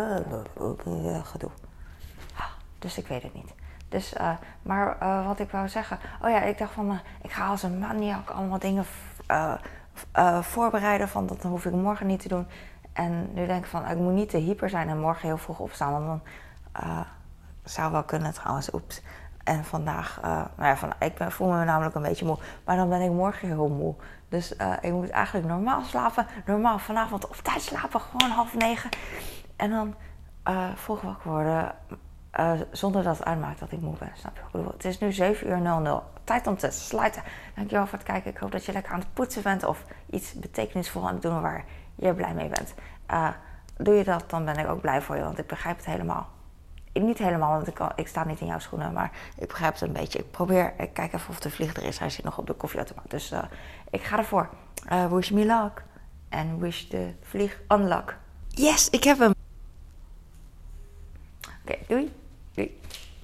gedoe. 1.23 1.49
Dus 2.79 2.97
ik 2.97 3.07
weet 3.07 3.23
het 3.23 3.33
niet. 3.33 3.53
Dus, 3.89 4.13
uh, 4.13 4.31
maar 4.61 4.97
uh, 5.01 5.27
wat 5.27 5.39
ik 5.39 5.51
wou 5.51 5.67
zeggen. 5.67 5.99
Oh 6.21 6.29
ja, 6.29 6.41
ik 6.41 6.57
dacht 6.57 6.73
van. 6.73 6.91
Uh, 6.91 6.99
ik 7.21 7.31
ga 7.31 7.47
als 7.47 7.63
een 7.63 7.79
maniak 7.79 8.29
allemaal 8.29 8.59
dingen 8.59 8.85
voorbereiden. 10.41 11.09
Van 11.09 11.27
dat 11.27 11.43
hoef 11.43 11.65
ik 11.65 11.71
morgen 11.71 12.07
niet 12.07 12.19
te 12.19 12.27
doen. 12.27 12.47
En 12.93 13.33
nu 13.33 13.45
denk 13.45 13.63
ik 13.63 13.69
van. 13.69 13.87
Ik 13.87 13.97
moet 13.97 14.13
niet 14.13 14.29
te 14.29 14.37
hyper 14.37 14.69
zijn 14.69 14.89
en 14.89 14.99
morgen 14.99 15.27
heel 15.27 15.37
vroeg 15.37 15.59
opstaan. 15.59 15.91
Want 15.91 16.05
dan 16.05 17.05
zou 17.63 17.91
wel 17.91 18.03
kunnen 18.03 18.33
trouwens. 18.33 18.73
Oeps. 18.73 19.01
En 19.43 19.65
vandaag. 19.65 20.19
nou 20.21 20.47
ja, 20.57 20.77
van, 20.77 20.93
ik 20.99 21.15
ben, 21.15 21.31
voel 21.31 21.49
me 21.51 21.65
namelijk 21.65 21.95
een 21.95 22.01
beetje 22.01 22.25
moe. 22.25 22.37
Maar 22.65 22.75
dan 22.75 22.89
ben 22.89 23.01
ik 23.01 23.11
morgen 23.11 23.47
heel 23.47 23.69
moe. 23.69 23.95
Dus 24.29 24.55
ik 24.81 24.91
moet 24.91 25.09
eigenlijk 25.09 25.47
normaal 25.47 25.83
slapen. 25.83 26.25
Normaal 26.45 26.79
vanavond 26.79 27.27
op 27.27 27.35
tijd 27.35 27.61
slapen. 27.61 27.99
Gewoon 28.01 28.31
half 28.31 28.55
negen. 28.55 28.89
En 29.55 29.69
dan 29.69 29.95
vroeg 30.75 31.01
wakker 31.01 31.31
worden 31.31 31.75
zonder 32.71 33.03
dat 33.03 33.17
het 33.17 33.25
uitmaakt 33.25 33.59
dat 33.59 33.71
ik 33.71 33.81
moe 33.81 33.97
ben. 33.99 34.11
Snap 34.13 34.35
je 34.35 34.41
wat 34.41 34.49
ik 34.49 34.57
bedoel? 34.57 34.71
Het 34.71 34.85
is 34.85 34.99
nu 34.99 35.11
7 35.11 35.47
uur 35.47 35.61
00. 35.61 36.03
Tijd 36.23 36.47
om 36.47 36.57
te 36.57 36.71
sluiten. 36.71 37.23
Dankjewel 37.55 37.87
voor 37.87 37.97
het 37.97 38.07
kijken. 38.07 38.31
Ik 38.31 38.37
hoop 38.37 38.51
dat 38.51 38.65
je 38.65 38.71
lekker 38.71 38.93
aan 38.93 38.99
het 38.99 39.13
poetsen 39.13 39.43
bent 39.43 39.63
of 39.63 39.83
iets 40.09 40.33
betekenisvol 40.33 41.07
aan 41.07 41.13
het 41.13 41.21
doen 41.21 41.41
waar 41.41 41.65
je 41.99 42.13
blij 42.13 42.33
mee 42.33 42.49
bent. 42.49 42.73
Uh, 43.11 43.29
doe 43.77 43.93
je 43.93 44.03
dat, 44.03 44.29
dan 44.29 44.45
ben 44.45 44.57
ik 44.57 44.67
ook 44.67 44.81
blij 44.81 45.01
voor 45.01 45.15
je, 45.15 45.23
want 45.23 45.37
ik 45.37 45.47
begrijp 45.47 45.77
het 45.77 45.85
helemaal. 45.85 46.29
Ik, 46.91 47.01
niet 47.01 47.17
helemaal, 47.17 47.51
want 47.51 47.67
ik, 47.67 47.79
ik 47.95 48.07
sta 48.07 48.23
niet 48.23 48.39
in 48.39 48.47
jouw 48.47 48.59
schoenen, 48.59 48.93
maar 48.93 49.11
ik 49.37 49.47
begrijp 49.47 49.73
het 49.73 49.81
een 49.81 49.93
beetje. 49.93 50.19
Ik 50.19 50.31
probeer, 50.31 50.73
ik 50.77 50.93
kijk 50.93 51.13
even 51.13 51.29
of 51.29 51.39
de 51.39 51.51
vlieg 51.51 51.75
er 51.75 51.83
is. 51.83 51.99
Hij 51.99 52.09
zit 52.09 52.23
nog 52.23 52.37
op 52.37 52.47
de 52.47 52.53
koffieautomaat. 52.53 53.09
Dus 53.09 53.31
uh, 53.31 53.43
ik 53.89 54.03
ga 54.03 54.17
ervoor. 54.17 54.49
wish 55.09 55.29
me 55.29 55.45
luck. 55.45 55.83
En 56.29 56.59
wish 56.59 56.83
de 56.83 57.13
vlieg 57.21 57.59
unlock. 57.67 58.15
Yes, 58.47 58.89
ik 58.89 59.03
heb 59.03 59.19
hem. 59.19 59.33
Oké, 61.41 61.51
okay, 61.61 61.79
doei. 61.87 62.13
Doei. 62.53 62.79